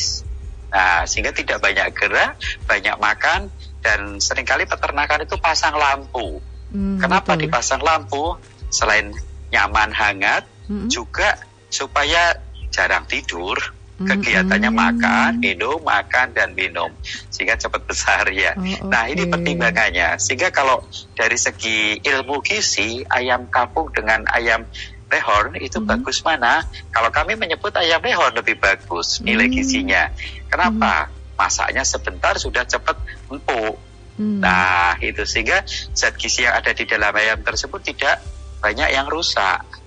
[0.71, 2.35] Nah, sehingga tidak banyak gerak,
[2.67, 3.47] banyak makan,
[3.79, 6.43] dan sering kali peternakan itu pasang lampu.
[6.75, 7.47] Hmm, Kenapa betul.
[7.47, 8.35] dipasang lampu?
[8.75, 9.15] Selain
[9.55, 10.91] nyaman hangat, hmm.
[10.91, 11.39] juga
[11.71, 12.35] supaya
[12.75, 13.57] jarang tidur.
[13.95, 14.81] Hmm, Kegiatannya hmm.
[14.83, 16.91] makan, minum, makan dan minum
[17.31, 18.59] sehingga cepat besar ya.
[18.59, 18.83] Oh, okay.
[18.91, 20.19] Nah ini pertimbangannya.
[20.19, 20.83] Sehingga kalau
[21.15, 24.67] dari segi ilmu gizi ayam kampung dengan ayam
[25.15, 25.87] lehorn itu hmm.
[25.87, 26.67] bagus mana?
[26.91, 29.55] Kalau kami menyebut ayam lehorn lebih bagus nilai hmm.
[29.63, 30.11] gizinya.
[30.51, 31.07] Kenapa?
[31.07, 31.39] Hmm.
[31.39, 32.99] Masaknya sebentar sudah cepat
[33.31, 33.79] empuk.
[34.15, 34.39] Hmm.
[34.39, 38.23] Nah, itu sehingga zat gizi yang ada di dalam ayam tersebut tidak
[38.63, 39.84] banyak yang rusak.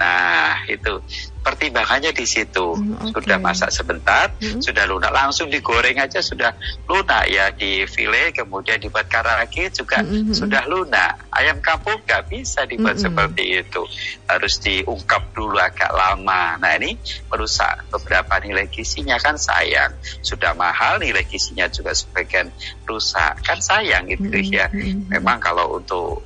[0.00, 1.04] Nah, itu
[1.44, 2.76] pertimbangannya di situ.
[2.76, 3.20] Hmm, okay.
[3.20, 4.64] Sudah masak sebentar, hmm.
[4.64, 6.56] sudah lunak, langsung digoreng aja sudah
[6.88, 11.26] lunak ya di file, kemudian dibuat karaki juga hmm sudah lunak.
[11.34, 13.04] Ayam kampung nggak bisa dibuat hmm.
[13.08, 13.82] seperti itu,
[14.28, 16.56] harus diungkap dulu agak lama.
[16.60, 16.96] Nah ini
[17.28, 19.96] merusak beberapa nilai gizinya kan sayang.
[20.24, 22.48] Sudah mahal nilai gizinya juga sebagian
[22.88, 24.48] rusak kan sayang gitu hmm.
[24.54, 24.66] ya.
[25.08, 26.24] Memang kalau untuk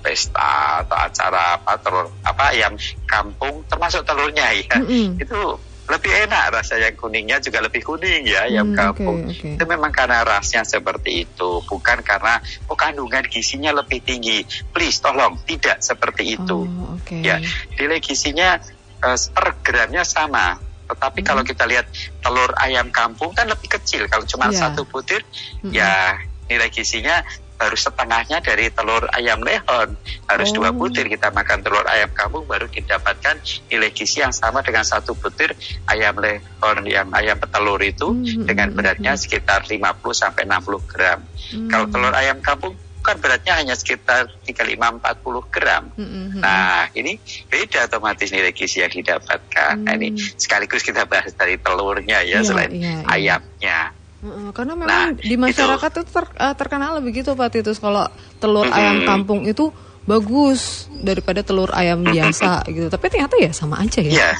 [0.00, 2.74] pesta atau acara apa telur apa ayam
[3.08, 5.08] kampung termasuk telurnya ya mm -hmm.
[5.22, 5.40] itu
[5.84, 9.52] lebih enak rasa yang kuningnya juga lebih kuning ya ayam mm, kampung okay, okay.
[9.60, 12.40] itu memang karena rasnya seperti itu bukan karena
[12.72, 17.20] oh kandungan gizinya lebih tinggi please tolong tidak seperti itu oh, okay.
[17.20, 17.36] ya
[17.76, 18.56] nilai gizinya
[19.04, 20.56] uh, per gramnya sama
[20.88, 21.26] tetapi mm.
[21.28, 21.84] kalau kita lihat
[22.24, 24.64] telur ayam kampung kan lebih kecil kalau cuma yeah.
[24.64, 25.72] satu butir mm -hmm.
[25.76, 26.16] ya
[26.48, 29.94] nilai gizinya baru setengahnya dari telur ayam lehon.
[30.26, 30.62] Harus oh.
[30.62, 33.38] dua butir kita makan telur ayam kampung baru didapatkan
[33.70, 35.54] nilai gizi yang sama dengan satu butir
[35.88, 38.46] ayam lehon yang ayam petelur itu hmm.
[38.46, 39.80] dengan beratnya sekitar 50
[40.12, 41.20] sampai 60 gram.
[41.54, 41.68] Hmm.
[41.70, 45.92] Kalau telur ayam kampung kan beratnya hanya sekitar 35-40 gram.
[45.92, 46.40] Mm-hmm.
[46.40, 47.20] Nah, ini
[47.52, 49.76] beda otomatis nilai gizi yang didapatkan.
[49.76, 49.84] Mm.
[49.84, 50.40] Nah, ini hmm.
[50.40, 53.12] sekaligus kita bahas dari telurnya ya, yeah, selain yeah, yeah.
[53.12, 53.78] ayamnya.
[54.56, 58.08] Karena memang nah, di masyarakat itu, ter, uh, terkenal begitu Pak Titus kalau
[58.40, 58.76] telur hmm.
[58.76, 59.68] ayam kampung itu
[60.04, 62.88] bagus daripada telur ayam biasa gitu.
[62.88, 64.12] Tapi ternyata ya sama aja ya.
[64.12, 64.32] Iya.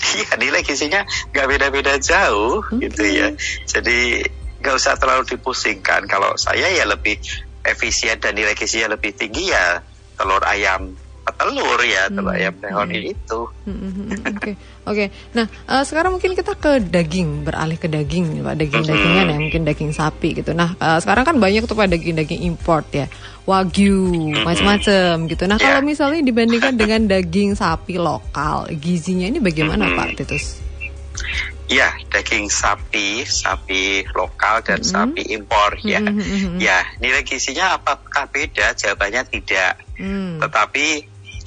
[0.00, 2.88] Iya, nilai gizinya nggak beda-beda jauh okay.
[2.88, 3.28] gitu ya.
[3.68, 4.24] Jadi
[4.60, 6.08] nggak usah terlalu dipusingkan.
[6.08, 7.20] Kalau saya ya lebih
[7.64, 9.84] efisien dan nilai gizinya lebih tinggi ya
[10.16, 10.96] telur ayam
[11.36, 12.38] telur ya telur hmm.
[12.40, 13.12] ayam nehoni hmm.
[13.14, 13.40] itu.
[13.66, 14.08] Hmm, hmm, hmm.
[14.10, 14.54] Oke, okay.
[14.54, 14.54] oke.
[14.86, 15.08] Okay.
[15.36, 19.92] Nah, uh, sekarang mungkin kita ke daging, beralih ke daging, pak daging-dagingan ya, mungkin daging
[19.94, 20.50] sapi gitu.
[20.56, 23.06] Nah, uh, sekarang kan banyak tuh pak daging-daging import ya,
[23.44, 24.10] wagyu,
[24.42, 25.44] macam-macam gitu.
[25.46, 25.86] Nah, kalau ya.
[25.86, 30.70] misalnya dibandingkan dengan daging sapi lokal, gizinya ini bagaimana pak Titus?
[31.70, 34.90] Ya, daging sapi, sapi lokal dan mm -hmm.
[34.90, 36.02] sapi impor ya.
[36.02, 36.58] Mm -hmm.
[36.58, 38.74] Ya, nilai gizinya apakah beda?
[38.74, 39.78] Jawabannya tidak.
[39.94, 40.42] Mm.
[40.42, 40.86] Tetapi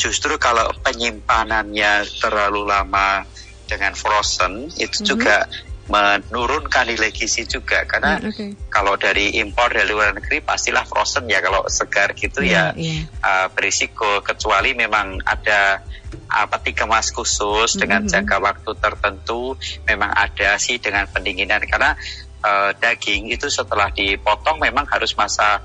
[0.04, 3.24] justru kalau penyimpanannya terlalu lama
[3.72, 5.08] dengan frozen itu mm -hmm.
[5.08, 5.38] juga
[5.84, 8.50] menurunkan nilai gizi juga karena mm, okay.
[8.72, 13.04] kalau dari impor dari luar negeri pastilah frozen ya kalau segar gitu yeah, ya yeah.
[13.20, 15.84] Uh, berisiko kecuali memang ada
[16.32, 17.80] apa kemas khusus mm -hmm.
[17.80, 19.56] dengan jangka waktu tertentu
[19.88, 21.96] memang ada sih dengan pendinginan karena
[22.44, 25.64] uh, daging itu setelah dipotong memang harus masa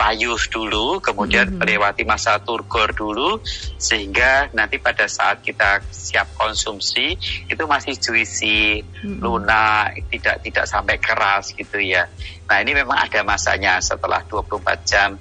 [0.00, 1.60] layu dulu, kemudian mm-hmm.
[1.60, 3.36] melewati masa turgor dulu,
[3.76, 9.20] sehingga nanti pada saat kita siap konsumsi itu masih juicy, mm-hmm.
[9.20, 12.08] lunak, tidak tidak sampai keras gitu ya.
[12.48, 15.20] Nah ini memang ada masanya setelah 24 jam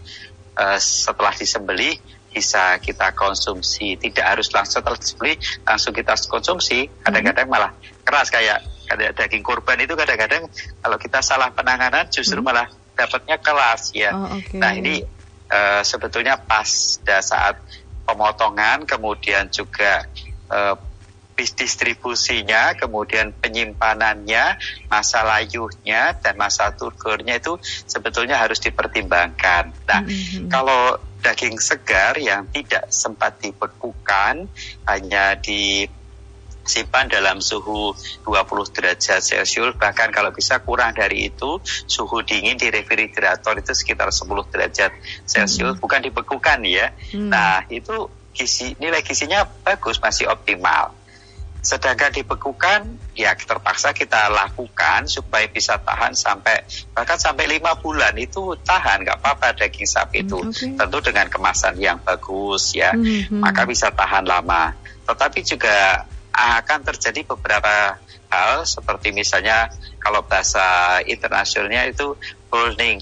[0.56, 7.50] uh, setelah disembelih bisa kita konsumsi tidak harus langsung setelah disembelih langsung kita konsumsi kadang-kadang
[7.50, 7.74] malah
[8.06, 10.46] keras kayak kayak daging kurban itu kadang-kadang
[10.82, 12.46] kalau kita salah penanganan justru hmm.
[12.46, 14.12] malah dapatnya kelas ya.
[14.12, 14.60] Oh, okay.
[14.60, 15.00] Nah ini
[15.48, 16.68] uh, sebetulnya pas
[17.00, 17.56] pada saat
[18.06, 20.06] pemotongan, kemudian juga
[20.52, 20.78] uh,
[21.40, 24.60] distribusinya, kemudian penyimpanannya,
[24.92, 29.72] masa layuhnya dan masa turgornya itu sebetulnya harus dipertimbangkan.
[29.88, 30.48] Nah, mm -hmm.
[30.52, 34.52] kalau daging segar yang tidak sempat dibekukan
[34.88, 35.88] hanya di
[36.70, 37.98] simpan dalam suhu
[38.30, 44.14] 20 derajat Celcius bahkan kalau bisa kurang dari itu suhu dingin di refrigerator itu sekitar
[44.14, 44.94] 10 derajat
[45.26, 45.82] Celcius hmm.
[45.82, 47.34] bukan dibekukan ya hmm.
[47.34, 48.06] nah itu
[48.38, 50.94] gizi nilai gizinya bagus masih optimal
[51.60, 56.64] sedangkan dibekukan ya terpaksa kita lakukan supaya bisa tahan sampai
[56.96, 60.72] bahkan sampai lima bulan itu tahan nggak apa-apa daging sapi itu hmm, okay.
[60.80, 63.42] tentu dengan kemasan yang bagus ya hmm, hmm.
[63.44, 64.72] maka bisa tahan lama
[65.04, 66.08] tetapi juga
[66.40, 68.00] akan terjadi beberapa
[68.30, 72.16] hal seperti misalnya kalau bahasa internasionalnya itu
[72.48, 73.02] burning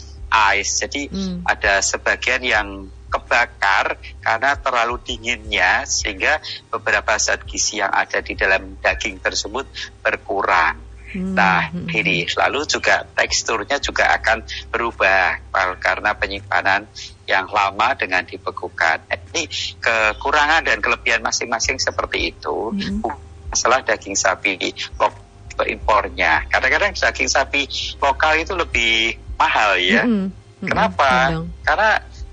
[0.55, 0.83] ice.
[0.83, 1.43] Jadi hmm.
[1.45, 2.67] ada sebagian yang
[3.07, 9.67] kebakar karena terlalu dinginnya sehingga beberapa zat gizi yang ada di dalam daging tersebut
[10.03, 10.83] berkurang.
[11.07, 11.39] Hmm.
[11.39, 11.87] Nah, hmm.
[11.87, 15.39] ini lalu juga teksturnya juga akan berubah
[15.79, 16.83] karena penyimpanan
[17.23, 19.07] yang lama dengan dibekukan.
[19.07, 19.47] Ini
[19.79, 22.75] kekurangan dan kelebihan masing-masing seperti itu.
[22.75, 24.59] Hmm masalah daging sapi
[24.99, 26.45] lokal impornya.
[26.51, 27.65] Kadang-kadang daging sapi
[27.97, 30.03] lokal itu lebih mahal ya.
[30.05, 30.67] Mm -hmm.
[30.67, 31.09] Kenapa?
[31.09, 31.45] Mm -hmm.
[31.65, 31.91] Karena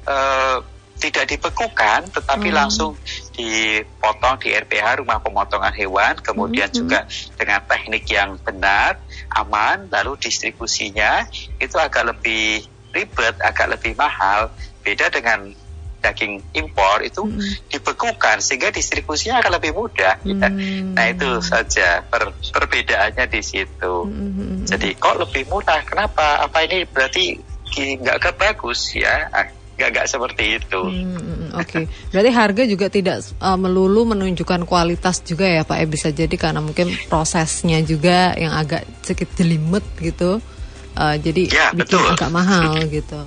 [0.08, 0.58] uh,
[0.94, 2.56] tidak dibekukan, tetapi mm.
[2.56, 2.96] langsung
[3.36, 6.80] dipotong di RPH rumah pemotongan hewan, kemudian mm -hmm.
[6.80, 7.00] juga
[7.36, 9.00] dengan teknik yang benar,
[9.34, 11.28] aman, lalu distribusinya
[11.60, 14.48] itu agak lebih ribet, agak lebih mahal.
[14.84, 15.52] Beda dengan
[16.04, 17.72] daging impor itu hmm.
[17.72, 20.20] dibekukan sehingga distribusinya akan lebih mudah.
[20.20, 20.36] Hmm.
[20.36, 20.48] Ya.
[20.92, 23.94] Nah itu saja per, perbedaannya di situ.
[24.04, 24.68] Hmm.
[24.68, 25.80] Jadi kok lebih mudah?
[25.88, 26.44] Kenapa?
[26.44, 27.40] Apa ini berarti
[27.74, 29.32] nggak bagus ya?
[29.32, 30.80] Ah, nggak nggak seperti itu.
[30.86, 31.84] Hmm, Oke, okay.
[32.14, 35.76] berarti harga juga tidak uh, melulu menunjukkan kualitas juga ya Pak.
[35.82, 40.38] Ya bisa jadi karena mungkin prosesnya juga yang agak sedikit jelimet gitu.
[40.94, 42.06] Uh, jadi ya, bikin betul.
[42.06, 43.18] agak mahal gitu.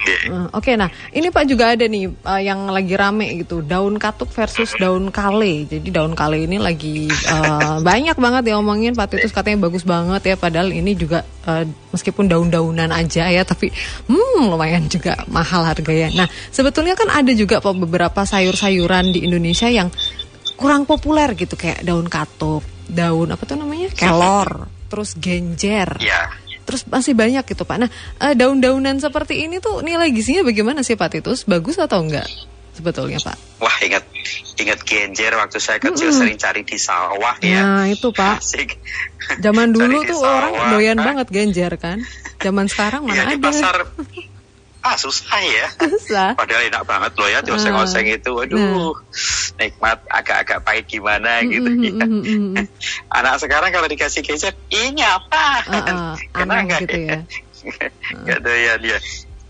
[0.00, 4.32] Oke, okay, nah ini Pak juga ada nih uh, yang lagi rame gitu, daun katuk
[4.32, 5.68] versus daun kale.
[5.68, 10.24] Jadi daun kale ini lagi uh, banyak banget ya omongin Pak Titus katanya bagus banget
[10.24, 13.68] ya, padahal ini juga uh, meskipun daun-daunan aja ya, tapi
[14.08, 16.24] hmm lumayan juga mahal harganya.
[16.24, 19.92] Nah sebetulnya kan ada juga Pak beberapa sayur-sayuran di Indonesia yang
[20.56, 26.00] kurang populer gitu kayak daun katuk, daun apa tuh namanya kelor, terus genjer.
[26.00, 26.39] Yeah
[26.70, 27.76] terus masih banyak gitu Pak.
[27.82, 27.90] Nah
[28.22, 31.42] uh, daun-daunan seperti ini tuh nilai gizinya bagaimana sih Pak Titus?
[31.42, 32.30] Bagus atau enggak
[32.70, 33.58] sebetulnya Pak?
[33.58, 34.06] Wah ingat
[34.54, 36.18] ingat genjer waktu saya kecil -hmm.
[36.22, 37.60] sering cari di sawah ya.
[37.66, 38.38] Nah itu Pak.
[38.38, 38.78] Asik.
[39.42, 41.06] Zaman dulu tuh sawah, orang doyan kan?
[41.12, 41.98] banget genjer kan.
[42.40, 43.42] Zaman sekarang mana ya, ada.
[43.42, 43.76] pasar
[44.80, 45.66] ah susah ya.
[45.76, 46.32] Susah.
[46.36, 48.30] Padahal enak banget loh ya oseng-oseng uh, itu.
[48.32, 48.92] Waduh nah.
[49.60, 51.92] nikmat agak-agak pahit gimana gitu mm, ya.
[52.00, 52.64] mm, mm,
[53.20, 55.44] anak sekarang kalau dikasih gadget ini apa?
[55.68, 57.18] Uh, uh, kena nggak gitu ya?
[58.24, 58.98] nggak ya dia.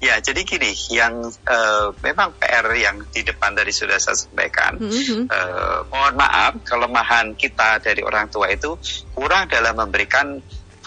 [0.01, 5.29] Ya, jadi gini, yang uh, memang PR yang di depan tadi sudah saya sampaikan, mm-hmm.
[5.29, 8.81] uh, mohon maaf kelemahan kita dari orang tua itu
[9.12, 10.40] kurang dalam memberikan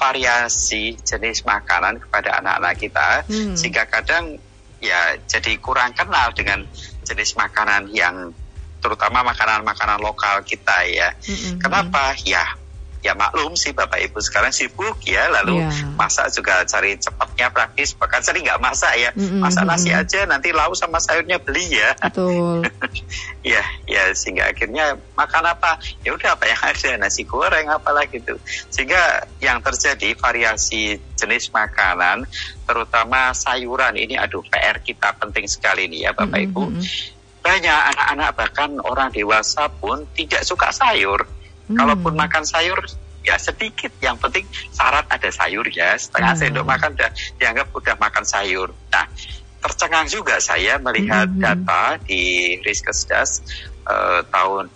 [0.04, 3.56] variasi jenis makanan kepada anak-anak kita hmm.
[3.56, 4.36] sehingga kadang
[4.84, 6.68] ya jadi kurang kenal dengan
[7.08, 8.36] jenis makanan yang
[8.84, 11.16] terutama makanan-makanan lokal kita ya.
[11.24, 11.56] Hmm.
[11.56, 12.20] Kenapa?
[12.28, 12.44] Ya
[13.04, 15.92] ya maklum sih Bapak Ibu sekarang sibuk ya, lalu yeah.
[16.00, 19.44] masak juga cari cepatnya praktis, bahkan sering nggak masak ya, mm-hmm.
[19.44, 21.92] masak nasi aja nanti lauk sama sayurnya beli ya.
[22.00, 22.64] Betul.
[23.54, 25.84] ya, ya sehingga akhirnya makan apa?
[26.08, 28.40] Ya udah apa yang ada nasi goreng apalah gitu.
[28.72, 32.24] Sehingga yang terjadi variasi jenis makanan,
[32.64, 36.56] terutama sayuran ini, aduh PR kita penting sekali nih ya Bapak mm-hmm.
[36.56, 36.64] Ibu.
[37.44, 41.28] Banyak anak-anak bahkan orang dewasa pun tidak suka sayur
[41.74, 41.78] Hmm.
[41.82, 42.80] Kalaupun makan sayur
[43.24, 45.98] ya sedikit, yang penting syarat ada sayur ya.
[45.98, 46.42] Setengah hmm.
[46.46, 48.70] sendok makan udah dianggap udah makan sayur.
[48.94, 49.06] Nah,
[49.64, 51.42] tercengang juga saya melihat hmm.
[51.42, 53.42] data di Riskesdas
[53.88, 54.70] uh, tahun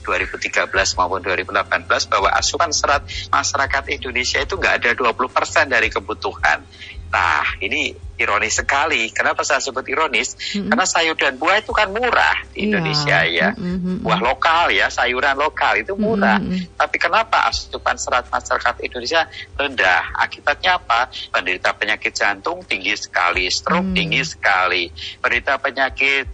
[0.00, 6.64] 2013 maupun 2018 bahwa asupan serat masyarakat Indonesia itu nggak ada 20% dari kebutuhan.
[7.10, 9.10] Nah, ini ironis sekali.
[9.10, 10.38] Kenapa saya sebut ironis?
[10.38, 10.68] Mm-hmm.
[10.70, 12.64] Karena sayur dan buah itu kan murah di yeah.
[12.70, 13.48] Indonesia ya.
[13.58, 14.06] Mm-hmm.
[14.06, 16.38] Buah lokal ya, sayuran lokal itu murah.
[16.38, 16.78] Mm-hmm.
[16.78, 19.26] Tapi kenapa asupan serat masyarakat Indonesia
[19.58, 20.14] rendah?
[20.22, 21.10] Akibatnya apa?
[21.34, 23.96] Penderita penyakit jantung tinggi sekali, stroke mm.
[23.98, 24.86] tinggi sekali.
[25.18, 26.26] Penderita penyakit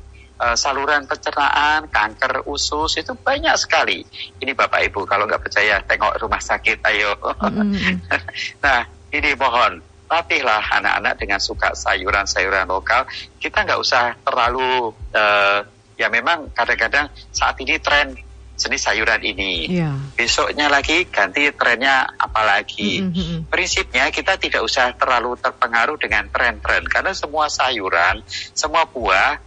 [0.42, 4.04] uh, saluran pencernaan, kanker usus itu banyak sekali.
[4.44, 7.16] Ini Bapak Ibu kalau nggak percaya tengok rumah sakit, ayo.
[7.16, 7.94] Mm-hmm.
[8.64, 8.84] nah,
[9.14, 13.06] ini mohon latihlah anak-anak dengan suka sayuran-sayuran lokal.
[13.38, 15.60] Kita nggak usah terlalu uh,
[15.98, 18.14] ya memang kadang-kadang saat ini tren
[18.56, 19.68] jenis sayuran ini.
[19.68, 19.94] Yeah.
[20.16, 23.04] Besoknya lagi ganti trennya apalagi.
[23.04, 23.38] Mm -hmm.
[23.52, 28.24] Prinsipnya kita tidak usah terlalu terpengaruh dengan tren-tren karena semua sayuran,
[28.56, 29.38] semua buah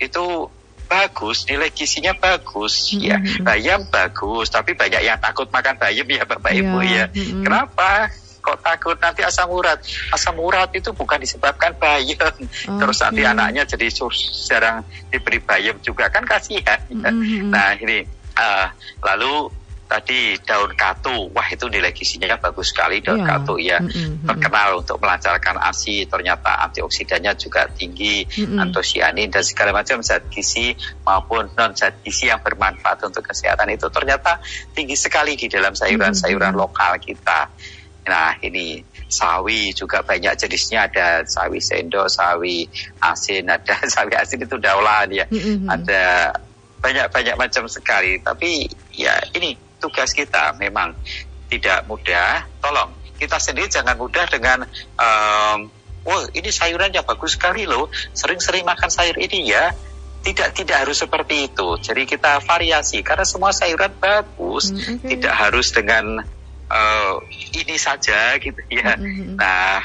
[0.00, 0.48] itu
[0.86, 3.04] bagus, nilai gizinya bagus mm -hmm.
[3.04, 3.16] ya.
[3.44, 6.62] Bayam bagus, tapi banyak yang takut makan bayam ya Bapak yeah.
[6.64, 7.04] Ibu ya.
[7.12, 7.42] Mm -hmm.
[7.44, 7.90] Kenapa?
[8.46, 9.82] Kok takut nanti asam urat
[10.14, 12.46] asam urat itu bukan disebabkan bayam okay.
[12.78, 13.90] terus nanti anaknya jadi
[14.46, 17.50] jarang diberi bayam juga kan kasihan mm -hmm.
[17.54, 18.06] nah ini
[18.38, 18.70] uh,
[19.02, 19.50] lalu
[19.86, 23.38] tadi daun katu, wah itu nilai gizinya bagus sekali daun yeah.
[23.38, 24.26] katu ya, mm -hmm.
[24.26, 28.62] terkenal untuk melancarkan ASI, ternyata antioksidannya juga tinggi, mm -hmm.
[28.66, 30.74] antosianin dan segala macam zat gizi
[31.06, 34.42] maupun non zat gizi yang bermanfaat untuk kesehatan itu ternyata
[34.74, 36.66] tinggi sekali di dalam sayuran-sayuran mm -hmm.
[36.66, 37.40] lokal kita.
[38.06, 42.66] Nah ini sawi juga banyak jenisnya ada sawi sendo, sawi
[43.02, 45.66] asin, ada sawi asin itu daulan ya, mm-hmm.
[45.66, 46.34] ada
[46.78, 48.22] banyak-banyak macam sekali.
[48.22, 50.94] Tapi ya ini tugas kita memang
[51.50, 52.46] tidak mudah.
[52.62, 54.66] Tolong kita sendiri jangan mudah dengan
[54.98, 55.58] um,
[56.06, 59.74] oh ini sayurannya bagus sekali loh, sering-sering makan sayur ini ya.
[60.26, 61.78] Tidak tidak harus seperti itu.
[61.78, 65.06] Jadi kita variasi karena semua sayuran bagus, mm-hmm.
[65.06, 66.26] tidak harus dengan
[66.70, 67.22] uh,
[67.54, 68.94] ini saja gitu ya.
[68.98, 69.38] Mm-hmm.
[69.38, 69.82] Nah,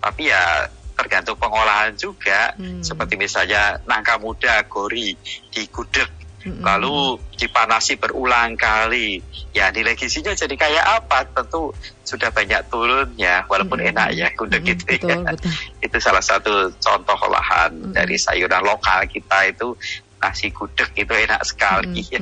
[0.00, 2.56] tapi ya tergantung pengolahan juga.
[2.56, 2.80] Mm.
[2.80, 5.12] Seperti misalnya nangka muda gori
[5.52, 6.08] digudeg
[6.44, 6.64] mm-hmm.
[6.64, 9.20] lalu dipanasi berulang kali.
[9.52, 11.28] Ya nilai gizinya jadi kayak apa?
[11.32, 11.72] Tentu
[12.06, 13.92] sudah banyak turun ya, walaupun mm-hmm.
[13.96, 14.72] enak ya gudeg mm-hmm.
[14.72, 15.16] gitu betul, ya.
[15.32, 15.52] Betul.
[15.84, 17.92] Itu salah satu contoh olahan mm-hmm.
[17.92, 19.76] dari sayuran lokal kita itu
[20.16, 22.14] nasi gudeg itu enak sekali mm-hmm.
[22.14, 22.20] ya.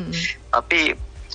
[0.50, 0.80] Tapi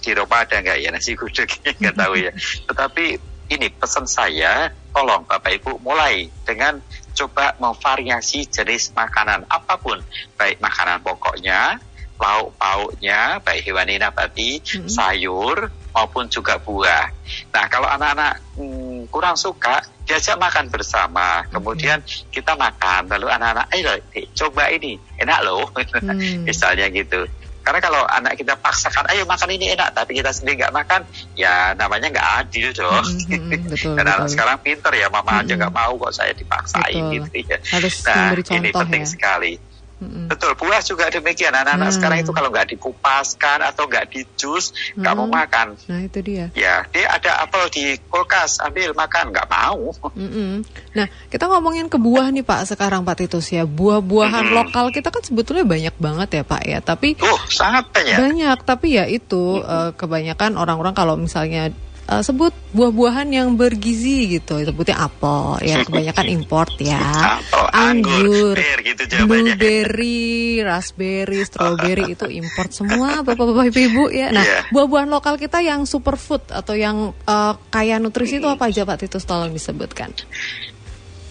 [0.10, 0.90] di Eropa ada nggak ya?
[0.90, 1.46] Nasi gudeg
[1.82, 2.34] nggak tahu ya.
[2.66, 3.06] Tetapi
[3.54, 6.82] ini pesan saya tolong Bapak Ibu mulai dengan
[7.14, 10.02] coba memvariasi jenis makanan apa pun.
[10.34, 11.78] Baik makanan pokoknya
[12.20, 14.92] lauk pauknya baik hewani nabati hmm.
[14.92, 17.08] sayur maupun juga buah.
[17.54, 21.46] Nah kalau anak-anak hmm, kurang suka diajak makan bersama.
[21.54, 22.02] Kemudian
[22.34, 23.94] kita makan lalu anak-anak ayo
[24.34, 24.98] coba ini.
[25.22, 25.70] Enak loh.
[25.70, 26.44] Hmm.
[26.50, 27.30] misalnya gitu
[27.70, 31.06] karena kalau anak kita paksakan, ayo makan ini enak, tapi kita sendiri nggak makan,
[31.38, 33.06] ya namanya nggak adil dong.
[33.30, 34.16] Mm -hmm, betul, Dan betul.
[34.18, 35.42] anak sekarang pinter ya, mama mm -hmm.
[35.46, 37.30] aja nggak mau kok saya dipaksain betul.
[37.30, 37.58] gitu ya.
[37.70, 39.12] Harus nah, ini penting ya.
[39.14, 39.54] sekali.
[40.00, 40.32] Mm-hmm.
[40.32, 41.52] Betul, buah juga demikian.
[41.52, 41.98] Anak-anak hmm.
[42.00, 45.76] sekarang itu kalau nggak dikupaskan atau nggak dijus, nggak mau makan.
[45.92, 46.48] Nah itu dia.
[46.56, 49.92] Ya, dia ada apel di kulkas, ambil makan, nggak mau.
[50.20, 50.68] Mm-hmm.
[51.00, 53.64] Nah, kita ngomongin ke buah nih Pak sekarang Pak Titus ya.
[53.64, 54.58] Buah-buahan mm-hmm.
[54.58, 56.80] lokal kita kan sebetulnya banyak banget ya Pak ya.
[56.84, 58.18] Tapi uh, sangat banyak.
[58.20, 59.70] Banyak, tapi ya itu mm-hmm.
[59.70, 61.72] uh, kebanyakan orang-orang kalau misalnya
[62.10, 64.58] uh, sebut buah-buahan yang bergizi gitu.
[64.58, 65.82] Sebutnya apel ya.
[65.88, 67.00] Kebanyakan import ya.
[67.38, 74.34] Apel, anggur, anggur gitu blueberry raspberry strawberry itu import semua bapak-bapak ibu-ibu ya.
[74.34, 74.64] Nah yeah.
[74.74, 79.06] buah-buahan lokal kita yang superfood atau yang uh, kaya nutrisi itu apa aja pak?
[79.06, 80.12] Titus tolong disebutkan.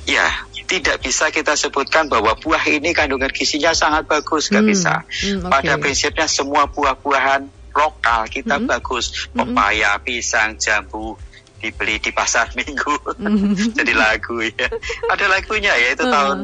[0.09, 0.25] Ya,
[0.65, 4.95] tidak bisa kita sebutkan bahwa buah ini kandungan gizinya sangat bagus, nggak hmm, bisa.
[5.05, 5.53] Hmm, okay.
[5.53, 8.73] Pada prinsipnya semua buah-buahan lokal kita mm -hmm.
[8.73, 10.07] bagus pepaya mm -hmm.
[10.07, 11.17] pisang jambu
[11.59, 13.75] dibeli di pasar minggu mm -hmm.
[13.75, 14.69] jadi lagu ya
[15.11, 16.15] ada lagunya ya itu uh -huh.
[16.15, 16.39] tahun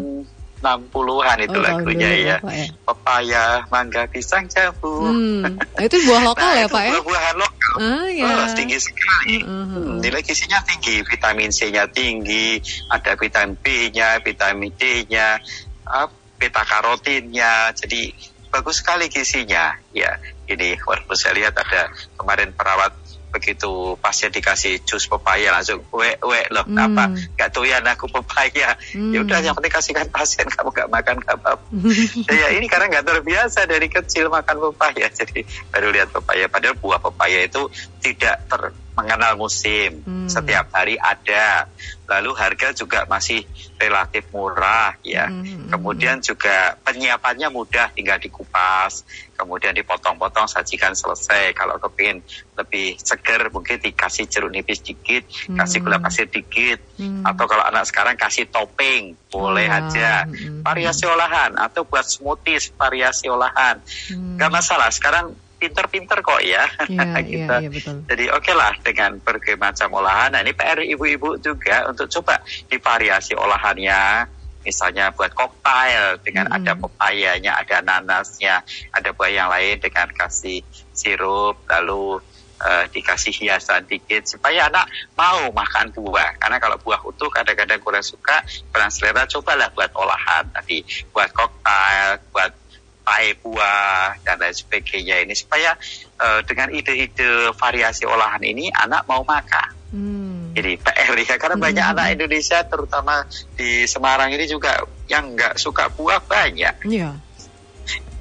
[0.64, 2.36] 60-an itu oh, lagunya ya.
[2.40, 2.66] Pak, ya.
[2.88, 5.12] Pepaya, mangga, pisang, jambu.
[5.12, 5.60] Hmm.
[5.76, 6.90] itu buah lokal nah, ya Pak ya?
[6.96, 7.74] Buah-buahan lokal.
[7.84, 8.24] Ah, ya.
[8.24, 9.36] Oh, tinggi sekali.
[9.44, 9.94] Uh, uh.
[10.00, 15.36] Nilai gizinya tinggi, vitamin C-nya tinggi, ada vitamin B-nya, vitamin D-nya,
[15.84, 16.08] uh,
[16.40, 17.76] beta karotinnya.
[17.76, 18.16] Jadi
[18.48, 19.76] bagus sekali gizinya.
[19.92, 20.16] Ya,
[20.48, 22.92] ini walaupun saya lihat ada kemarin perawat
[23.34, 26.78] begitu pasien dikasih jus pepaya langsung we we loh hmm.
[26.78, 29.10] apa gak doyan aku pepaya hmm.
[29.10, 32.30] ya udah yang penting kasihkan pasien kamu gak makan gak apa, -apa.
[32.38, 35.42] ya ini karena nggak terbiasa dari kecil makan pepaya jadi
[35.74, 37.66] baru lihat pepaya padahal buah pepaya itu
[37.98, 40.00] tidak ter mengenal musim.
[40.06, 40.30] Hmm.
[40.30, 41.66] Setiap hari ada.
[42.04, 43.42] Lalu harga juga masih
[43.80, 45.26] relatif murah ya.
[45.26, 45.42] Hmm.
[45.42, 46.26] hmm Kemudian hmm.
[46.26, 49.02] juga penyiapannya mudah, tinggal dikupas,
[49.34, 51.50] kemudian dipotong-potong, sajikan selesai.
[51.56, 52.22] Kalau kepingin
[52.54, 55.58] lebih seger mungkin dikasih jeruk nipis dikit, hmm.
[55.58, 57.26] kasih gula pasir dikit, hmm.
[57.26, 59.78] atau kalau anak sekarang kasih topping, boleh oh.
[59.82, 60.28] aja.
[60.28, 60.62] Hmm.
[60.62, 63.82] Variasi olahan atau buat smoothies variasi olahan.
[64.12, 64.38] Hmm.
[64.38, 64.92] Gak masalah.
[64.94, 66.64] Sekarang pinter-pinter kok ya.
[66.90, 67.56] Iya kita.
[67.64, 67.96] Iya, betul.
[68.10, 70.34] Jadi oke okay lah dengan berbagai macam olahan.
[70.34, 74.28] Nah ini PR ibu-ibu juga untuk coba divariasi olahannya.
[74.64, 76.56] Misalnya buat koktail dengan hmm.
[76.56, 78.64] ada pepayanya, ada nanasnya,
[78.96, 80.64] ada buah yang lain dengan kasih
[80.96, 82.16] sirup, lalu
[82.64, 84.88] uh, dikasih hiasan dikit supaya anak
[85.20, 86.40] mau makan buah.
[86.40, 88.40] Karena kalau buah utuh kadang-kadang kurang suka,
[88.72, 90.80] kurang selera, cobalah buat olahan tadi,
[91.12, 92.63] buat koktail, buat
[93.04, 95.76] pae buah dan lain sebagainya ini supaya
[96.18, 99.70] uh, dengan ide-ide variasi olahan ini anak mau makan.
[99.94, 100.50] Hmm.
[100.56, 101.66] Jadi PR ya karena hmm.
[101.70, 106.88] banyak anak Indonesia terutama di Semarang ini juga yang nggak suka buah banyak.
[106.88, 107.14] Iya.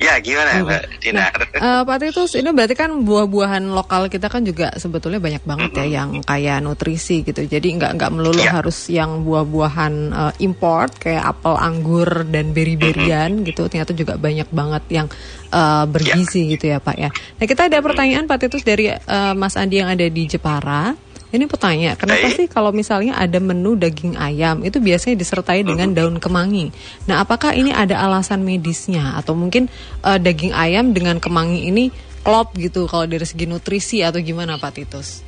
[0.03, 0.63] Ya gimana okay.
[0.67, 1.15] Mbak Dina?
[1.15, 1.31] Nah,
[1.63, 5.79] uh, Pak Titus ini berarti kan buah-buahan lokal kita kan juga sebetulnya banyak banget mm
[5.79, 5.87] -hmm.
[5.87, 7.47] ya yang kaya nutrisi gitu.
[7.47, 8.59] Jadi nggak nggak melulu yeah.
[8.59, 13.47] harus yang buah-buahan uh, import kayak apel, anggur dan beri-berian mm -hmm.
[13.47, 13.71] gitu.
[13.71, 15.07] Ternyata juga banyak banget yang
[15.55, 16.51] uh, bergizi yeah.
[16.59, 17.09] gitu ya Pak ya.
[17.39, 21.12] Nah kita ada pertanyaan Pak Titus dari uh, Mas Andi yang ada di Jepara.
[21.33, 26.21] Ini pertanyaan, kenapa sih kalau misalnya ada menu daging ayam itu biasanya disertai dengan daun
[26.21, 26.69] kemangi?
[27.09, 29.65] Nah, apakah ini ada alasan medisnya atau mungkin
[30.05, 31.89] uh, daging ayam dengan kemangi ini
[32.21, 35.25] klop gitu kalau dari segi nutrisi atau gimana Pak Titus?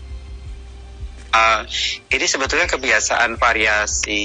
[1.33, 1.65] Uh,
[2.13, 4.23] ini sebetulnya kebiasaan variasi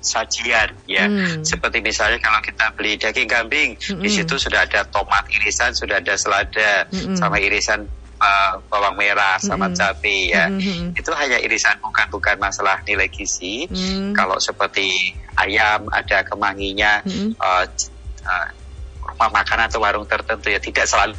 [0.00, 1.12] sajian ya.
[1.12, 1.44] Hmm.
[1.44, 4.00] Seperti misalnya kalau kita beli daging kambing, hmm.
[4.00, 7.20] di situ sudah ada tomat irisan, sudah ada selada hmm.
[7.20, 7.84] sama irisan
[8.18, 9.78] uh, bawang merah sama mm-hmm.
[9.78, 10.46] cabai ya.
[10.50, 10.98] Mm-hmm.
[10.98, 13.66] Itu hanya irisan bukan bukan masalah nilai gizi.
[13.70, 14.14] Mm-hmm.
[14.14, 17.38] Kalau seperti ayam ada kemanginya mm-hmm.
[17.38, 17.64] uh,
[18.26, 18.48] uh,
[19.14, 21.16] rumah makan atau warung tertentu ya tidak selalu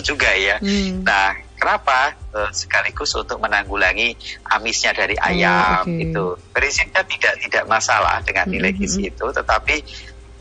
[0.00, 0.56] juga ya.
[0.64, 1.04] Mm.
[1.04, 2.16] Nah, kenapa?
[2.32, 4.16] Uh, sekaligus untuk menanggulangi
[4.48, 6.08] amisnya dari oh, ayam oh, okay.
[6.08, 6.24] itu.
[6.48, 9.12] Prinsipnya tidak tidak masalah dengan nilai gizi mm-hmm.
[9.12, 9.76] itu, tetapi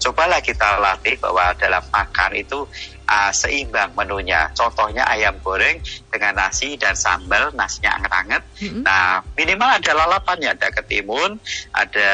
[0.01, 2.65] cobalah kita latih bahwa dalam makan itu
[3.11, 4.47] uh, seimbang menunya.
[4.55, 8.41] Contohnya ayam goreng dengan nasi dan sambal, nasinya anget-anget.
[8.63, 8.83] Mm-hmm.
[8.87, 11.35] Nah, minimal ada lalapannya, ada ketimun,
[11.75, 12.11] ada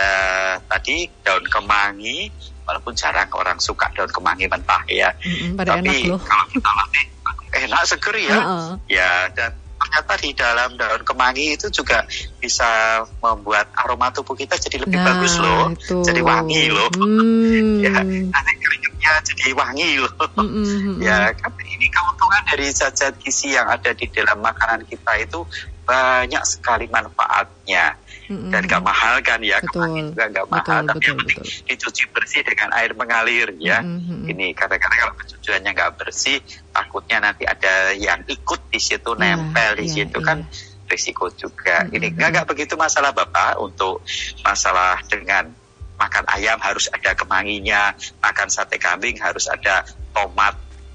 [0.65, 2.33] tadi daun kemangi,
[2.65, 5.13] walaupun jarang orang suka daun kemangi mentah ya.
[5.21, 7.05] Mm-hmm, Tapi kalau kita latih
[7.63, 8.37] enak seger ya.
[8.41, 8.65] Uh-uh.
[8.89, 12.03] Ya dan ternyata di dalam daun kemangi itu juga
[12.41, 16.01] bisa membuat aroma tubuh kita jadi lebih nah, bagus loh, itu.
[16.01, 16.89] jadi wangi loh.
[16.97, 17.81] Hmm.
[17.85, 20.13] ya, nanti keringetnya jadi wangi loh.
[20.17, 20.97] Hmm, hmm, hmm, hmm.
[21.05, 25.45] ya, kan ini keuntungan dari zat-zat gizi yang ada di dalam makanan kita itu
[25.87, 27.95] banyak sekali manfaatnya
[28.27, 28.51] mm-hmm.
[28.51, 30.11] dan gak mahal kan ya betul.
[30.11, 31.65] juga gak mahal betul, tapi betul, yang penting betul.
[31.71, 34.27] dicuci bersih dengan air mengalir ya mm-hmm.
[34.27, 36.37] ini kadang-kadang kalau pencuciannya nggak bersih
[36.75, 40.27] takutnya nanti ada yang ikut di situ yeah, nempel di yeah, situ yeah.
[40.27, 40.37] kan
[40.91, 41.95] risiko juga mm-hmm.
[41.95, 44.03] ini nggak nggak begitu masalah bapak untuk
[44.43, 45.47] masalah dengan
[45.97, 49.81] makan ayam harus ada kemanginya makan sate kambing harus ada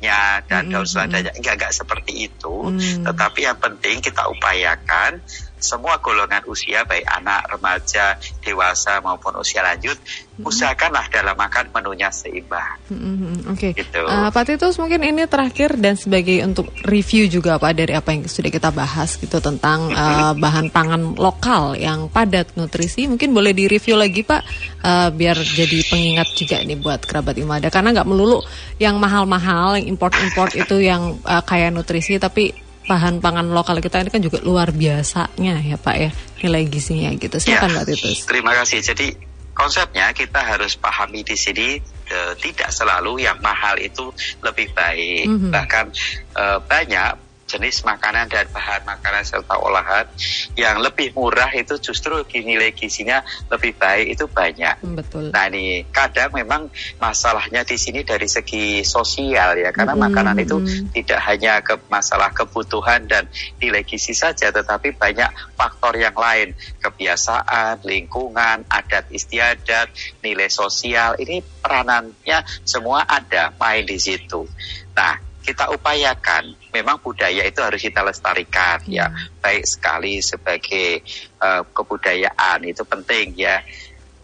[0.03, 0.73] tomatnya dan mm -hmm.
[0.75, 3.07] daun seladanya enggak enggak seperti itu mm.
[3.07, 5.23] tetapi yang penting kita upayakan
[5.63, 10.45] semua golongan usia baik anak, remaja, dewasa maupun usia lanjut hmm.
[10.45, 12.77] usahakanlah dalam makan menunya seimbang.
[12.91, 13.73] Hmm, Oke.
[13.73, 13.87] Okay.
[13.87, 14.03] Gitu.
[14.03, 18.27] Uh, Pak Titus mungkin ini terakhir dan sebagai untuk review juga Pak dari apa yang
[18.27, 23.71] sudah kita bahas gitu tentang uh, bahan pangan lokal yang padat nutrisi mungkin boleh di
[23.71, 24.43] review lagi Pak
[24.83, 28.43] uh, biar jadi pengingat juga nih buat kerabat Imada karena nggak melulu
[28.83, 32.51] yang mahal-mahal yang import-import itu yang uh, kaya nutrisi tapi
[32.87, 36.11] bahan pangan lokal kita ini kan juga luar biasanya ya Pak ya
[36.43, 37.39] nilai gizinya gitu.
[37.39, 38.27] Silakan ya, Pak Titus.
[38.27, 38.83] Terima kasih.
[38.83, 39.15] Jadi
[39.55, 41.79] konsepnya kita harus pahami di sini
[42.11, 44.11] e, tidak selalu yang mahal itu
[44.43, 45.31] lebih baik.
[45.31, 45.51] Mm -hmm.
[45.55, 45.87] Bahkan
[46.35, 47.11] e, banyak
[47.53, 50.09] jenis makanan dan bahan makanan serta olahan
[50.57, 53.21] yang lebih murah itu justru nilai gizinya
[53.53, 54.81] lebih baik itu banyak.
[54.81, 55.29] Hmm, betul.
[55.29, 60.57] Nah ini kadang memang masalahnya di sini dari segi sosial ya karena hmm, makanan itu
[60.57, 60.97] hmm.
[60.97, 63.29] tidak hanya ke masalah kebutuhan dan
[63.61, 69.93] nilai gizi saja tetapi banyak faktor yang lain kebiasaan, lingkungan, adat istiadat,
[70.25, 74.49] nilai sosial ini peranannya semua ada main di situ.
[74.97, 78.95] Nah kita upayakan memang budaya itu harus kita lestarikan hmm.
[78.95, 79.07] ya
[79.43, 81.03] baik sekali sebagai
[81.43, 83.61] uh, kebudayaan itu penting ya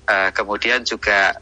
[0.06, 1.36] uh, kemudian juga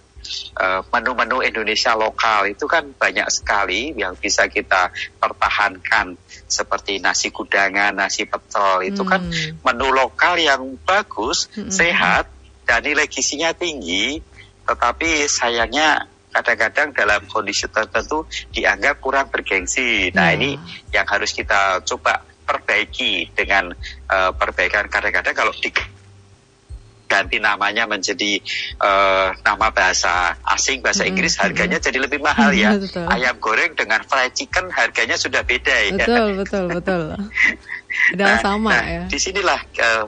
[0.59, 4.91] eh, menu-menu uh, Indonesia lokal itu kan banyak sekali yang bisa kita
[5.23, 6.19] pertahankan
[6.51, 9.63] seperti nasi kudangan, nasi pecel itu kan hmm.
[9.63, 11.71] kan menu lokal yang bagus, hmm.
[11.71, 12.27] sehat
[12.67, 14.19] dan nilai gizinya tinggi
[14.67, 20.13] tetapi sayangnya kadang-kadang dalam kondisi tertentu dianggap kurang bergengsi.
[20.13, 20.37] Nah hmm.
[20.37, 20.51] ini
[20.93, 23.73] yang harus kita coba perbaiki dengan
[24.07, 25.73] uh, perbaikan kadang-kadang kalau di
[27.07, 28.43] ganti namanya menjadi
[28.83, 33.07] uh, nama bahasa asing bahasa Inggris harganya jadi lebih mahal ya betul.
[33.07, 37.03] ayam goreng dengan fried chicken harganya sudah beda ya betul betul betul
[38.19, 40.05] nah, sama nah, ya di sinilah uh,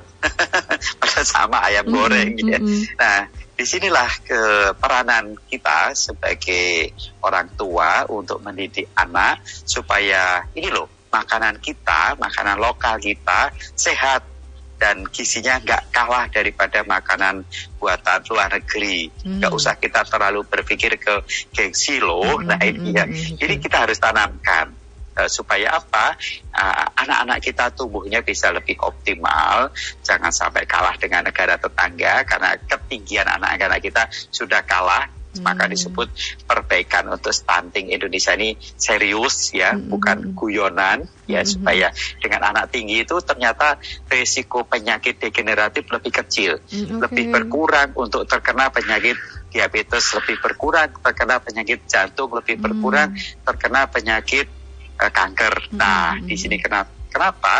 [1.38, 2.50] sama ayam goreng mm -hmm.
[2.50, 2.58] ya
[2.98, 3.18] nah
[3.58, 4.40] di sinilah ke
[4.78, 6.94] peranan kita sebagai
[7.26, 14.22] orang tua untuk mendidik anak supaya ini loh makanan kita, makanan lokal kita sehat
[14.78, 17.42] dan gizinya nggak kalah daripada makanan
[17.82, 19.10] buatan luar negeri.
[19.26, 19.42] Hmm.
[19.42, 22.38] Nggak usah kita terlalu berpikir ke gengsi loh.
[22.38, 22.54] Hmm.
[22.54, 23.10] Nah ini ya.
[23.10, 23.42] Hmm.
[23.42, 24.70] Jadi kita harus tanamkan
[25.18, 26.14] uh, supaya apa
[26.54, 29.74] uh, anak-anak kita tumbuhnya bisa lebih optimal
[30.06, 35.44] jangan sampai kalah dengan negara tetangga karena ketinggian anak-anak kita sudah kalah hmm.
[35.44, 36.08] maka disebut
[36.44, 39.90] perbaikan untuk stunting Indonesia ini serius ya hmm.
[39.90, 41.48] bukan guyonan ya hmm.
[41.48, 41.88] supaya
[42.18, 47.02] dengan anak tinggi itu ternyata risiko penyakit degeneratif lebih kecil hmm, okay.
[47.04, 49.16] lebih berkurang untuk terkena penyakit
[49.48, 53.44] diabetes lebih berkurang terkena penyakit jantung lebih berkurang hmm.
[53.44, 54.57] terkena penyakit
[54.98, 55.72] uh, kanker.
[55.74, 56.26] Nah, hmm.
[56.26, 56.90] di sini kenapa?
[57.08, 57.54] Kenapa?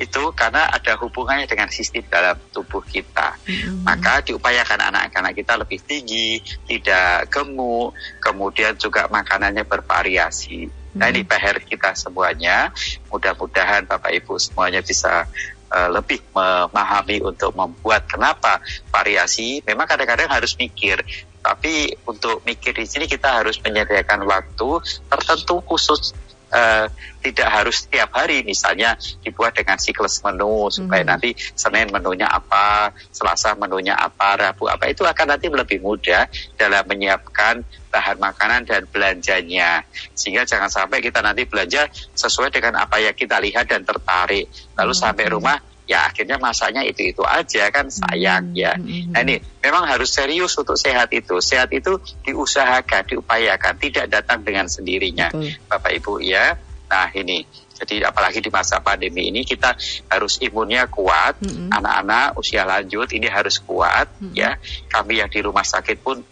[0.00, 3.36] Itu karena ada hubungannya dengan sistem dalam tubuh kita.
[3.44, 3.86] Hmm.
[3.86, 10.66] Maka diupayakan anak-anak kita lebih tinggi, tidak gemuk, kemudian juga makanannya bervariasi.
[10.66, 10.98] Hmm.
[10.98, 12.72] Nah, ini PR kita semuanya.
[13.12, 15.28] Mudah-mudahan Bapak Ibu semuanya bisa
[15.72, 18.60] uh, lebih memahami untuk membuat kenapa
[18.92, 19.64] variasi.
[19.64, 21.00] Memang kadang-kadang harus mikir
[21.42, 24.78] tapi untuk mikir di sini kita harus menyediakan waktu
[25.10, 26.14] tertentu khusus
[26.52, 26.86] uh,
[27.24, 31.10] tidak harus setiap hari misalnya dibuat dengan siklus menu supaya mm -hmm.
[31.10, 36.84] nanti Senin menunya apa, Selasa menunya apa, Rabu apa itu akan nanti lebih mudah dalam
[36.86, 39.84] menyiapkan bahan makanan dan belanjanya
[40.16, 44.92] sehingga jangan sampai kita nanti belanja sesuai dengan apa yang kita lihat dan tertarik lalu
[44.92, 45.02] mm -hmm.
[45.02, 48.78] sampai rumah ya akhirnya masanya itu itu aja kan sayang ya.
[49.10, 51.42] Nah ini memang harus serius untuk sehat itu.
[51.42, 55.58] Sehat itu diusahakan, diupayakan, tidak datang dengan sendirinya, Betul.
[55.66, 56.54] Bapak Ibu ya.
[56.92, 57.42] Nah ini
[57.82, 59.74] jadi apalagi di masa pandemi ini kita
[60.06, 61.42] harus imunnya kuat,
[61.74, 62.40] anak-anak mm -hmm.
[62.40, 64.34] usia lanjut ini harus kuat mm -hmm.
[64.38, 64.50] ya.
[64.86, 66.22] Kami yang di rumah sakit pun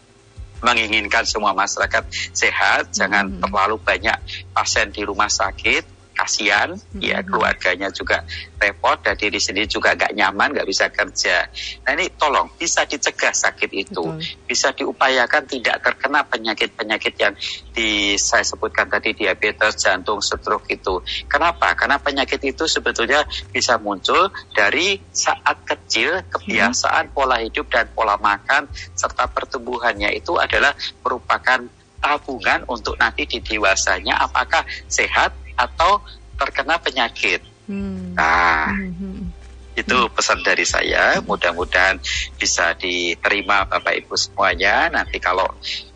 [0.61, 3.41] menginginkan semua masyarakat sehat, jangan -hmm.
[3.43, 4.19] terlalu banyak
[4.55, 7.01] pasien di rumah sakit kasihan hmm.
[7.01, 8.21] ya keluarganya juga
[8.61, 11.49] repot dan diri sendiri juga gak nyaman gak bisa kerja
[11.89, 14.45] nah ini tolong bisa dicegah sakit itu Betul.
[14.45, 17.33] bisa diupayakan tidak terkena penyakit-penyakit yang
[17.73, 24.29] di saya sebutkan tadi diabetes jantung stroke itu kenapa karena penyakit itu sebetulnya bisa muncul
[24.53, 27.17] dari saat kecil kebiasaan hmm.
[27.17, 31.65] pola hidup dan pola makan serta pertumbuhannya itu adalah merupakan
[32.01, 36.01] tabungan untuk nanti di dewasanya apakah sehat atau
[36.41, 37.45] terkena penyakit.
[37.69, 38.17] Hmm.
[38.17, 39.29] Nah, hmm.
[39.77, 41.21] itu pesan dari saya.
[41.21, 42.01] Mudah-mudahan
[42.41, 44.89] bisa diterima Bapak Ibu semuanya.
[44.89, 45.47] Nanti kalau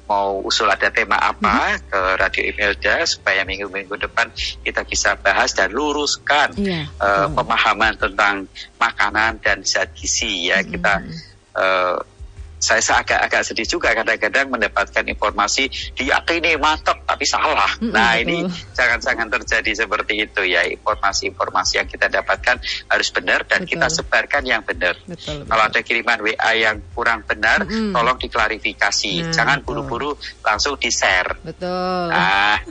[0.04, 1.80] mau usul ada tema apa hmm.
[1.88, 4.28] ke Radio Imelda supaya minggu-minggu depan
[4.60, 8.44] kita bisa bahas dan luruskan yeah, iya, uh, pemahaman tentang
[8.76, 10.68] makanan dan zat gizi ya hmm.
[10.68, 10.94] kita
[11.56, 11.96] uh,
[12.58, 17.68] saya agak-agak sedih juga kadang-kadang mendapatkan informasi diyakini mantap tapi salah.
[17.78, 18.24] Mm -hmm, nah betul.
[18.24, 18.38] ini
[18.72, 22.56] jangan-jangan terjadi seperti itu ya informasi-informasi yang kita dapatkan
[22.88, 23.70] harus benar dan betul.
[23.76, 24.96] kita sebarkan yang benar.
[25.04, 25.48] Betul, betul.
[25.50, 27.92] Kalau ada kiriman WA yang kurang benar, mm -hmm.
[27.92, 29.14] tolong diklarifikasi.
[29.20, 31.36] Nah, jangan buru-buru langsung di share.
[31.44, 32.08] Betul.
[32.08, 32.64] Nah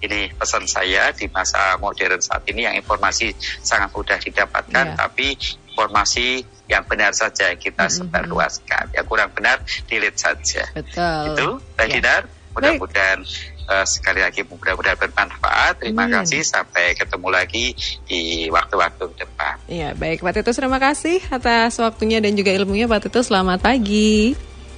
[0.00, 4.98] ini pesan saya di masa modern saat ini yang informasi sangat mudah didapatkan, yeah.
[4.98, 5.36] tapi
[5.70, 7.98] informasi yang benar saja kita mm -hmm.
[8.06, 8.84] sebarluaskan.
[8.94, 9.58] Yang kurang benar
[9.90, 10.62] delete saja.
[10.70, 11.34] Betul.
[11.34, 11.94] Itu, Mbak ya.
[11.98, 12.22] Dinar.
[12.50, 13.22] Mudah-mudahan
[13.70, 15.86] uh, sekali lagi mudah-mudahan bermanfaat.
[15.86, 17.66] Terima kasih sampai ketemu lagi
[18.06, 19.54] di waktu-waktu depan.
[19.70, 24.49] Iya baik Pak Titus terima kasih atas waktunya dan juga ilmunya Pak Titus selamat pagi.